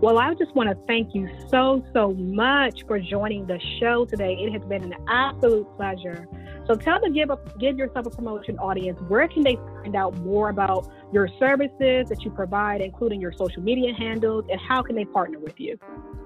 Well, 0.00 0.18
I 0.18 0.34
just 0.34 0.54
want 0.56 0.68
to 0.68 0.76
thank 0.86 1.14
you 1.14 1.28
so, 1.48 1.84
so 1.92 2.12
much 2.14 2.84
for 2.88 2.98
joining 2.98 3.46
the 3.46 3.60
show 3.78 4.04
today. 4.04 4.34
It 4.34 4.52
has 4.52 4.62
been 4.64 4.82
an 4.82 4.94
absolute 5.08 5.66
pleasure. 5.76 6.26
So 6.66 6.74
tell 6.76 7.00
the 7.00 7.10
Give, 7.10 7.30
up, 7.30 7.58
give 7.58 7.76
Yourself 7.76 8.06
a 8.06 8.10
Promotion 8.10 8.58
audience 8.58 9.00
where 9.08 9.26
can 9.28 9.42
they 9.42 9.56
find 9.56 9.96
out 9.96 10.16
more 10.18 10.48
about 10.48 10.88
your 11.12 11.28
services 11.38 12.08
that 12.08 12.22
you 12.22 12.30
provide, 12.30 12.80
including 12.80 13.20
your 13.20 13.32
social 13.32 13.62
media 13.62 13.92
handles, 13.92 14.44
and 14.50 14.60
how 14.60 14.82
can 14.82 14.94
they 14.94 15.04
partner 15.04 15.38
with 15.38 15.58
you? 15.58 15.78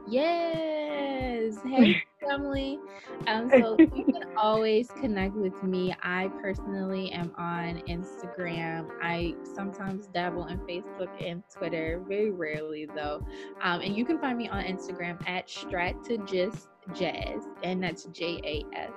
Yes. 0.09 1.57
Hey, 1.65 2.03
family. 2.29 2.79
Um, 3.27 3.51
so 3.51 3.77
you 3.79 4.05
can 4.05 4.25
always 4.37 4.89
connect 5.01 5.35
with 5.35 5.61
me. 5.63 5.95
I 6.03 6.29
personally 6.41 7.11
am 7.13 7.33
on 7.37 7.83
Instagram. 7.89 8.89
I 9.03 9.35
sometimes 9.55 10.07
dabble 10.09 10.47
in 10.47 10.59
Facebook 10.61 11.11
and 11.25 11.43
Twitter, 11.53 12.03
very 12.07 12.31
rarely 12.31 12.87
though. 12.95 13.27
Um, 13.63 13.81
and 13.81 13.97
you 13.97 14.05
can 14.05 14.19
find 14.21 14.39
me 14.39 14.49
on 14.49 14.65
Instagram 14.65 15.19
at 15.29 15.49
Strategist 15.51 16.69
Jazz, 16.95 17.43
and 17.63 17.83
that's 17.83 18.05
J 18.05 18.41
A 18.45 18.77
S. 18.77 18.93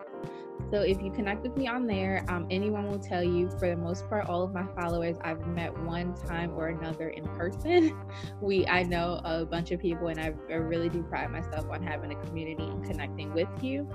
So 0.72 0.82
if 0.82 1.02
you 1.02 1.12
connect 1.12 1.42
with 1.42 1.58
me 1.58 1.68
on 1.68 1.88
there, 1.88 2.24
um, 2.28 2.46
anyone 2.52 2.88
will 2.88 3.00
tell 3.00 3.24
you, 3.24 3.50
for 3.58 3.68
the 3.70 3.76
most 3.76 4.08
part, 4.08 4.30
all 4.30 4.44
of 4.44 4.54
my 4.54 4.66
followers 4.80 5.18
I've 5.22 5.46
met 5.48 5.76
one 5.84 6.14
time 6.14 6.52
or 6.56 6.68
another 6.68 7.10
in 7.10 7.24
person. 7.30 7.98
We 8.42 8.66
I 8.68 8.84
know 8.84 9.20
a 9.24 9.46
bunch 9.46 9.72
of 9.72 9.80
people, 9.80 10.08
and 10.08 10.20
I, 10.20 10.34
I 10.50 10.56
really 10.56 10.90
do 10.90 11.04
pride 11.04 11.30
myself 11.32 11.66
on 11.70 11.84
having 11.84 12.12
a 12.12 12.16
community 12.26 12.64
and 12.64 12.84
connecting 12.86 13.34
with 13.34 13.50
you. 13.62 13.88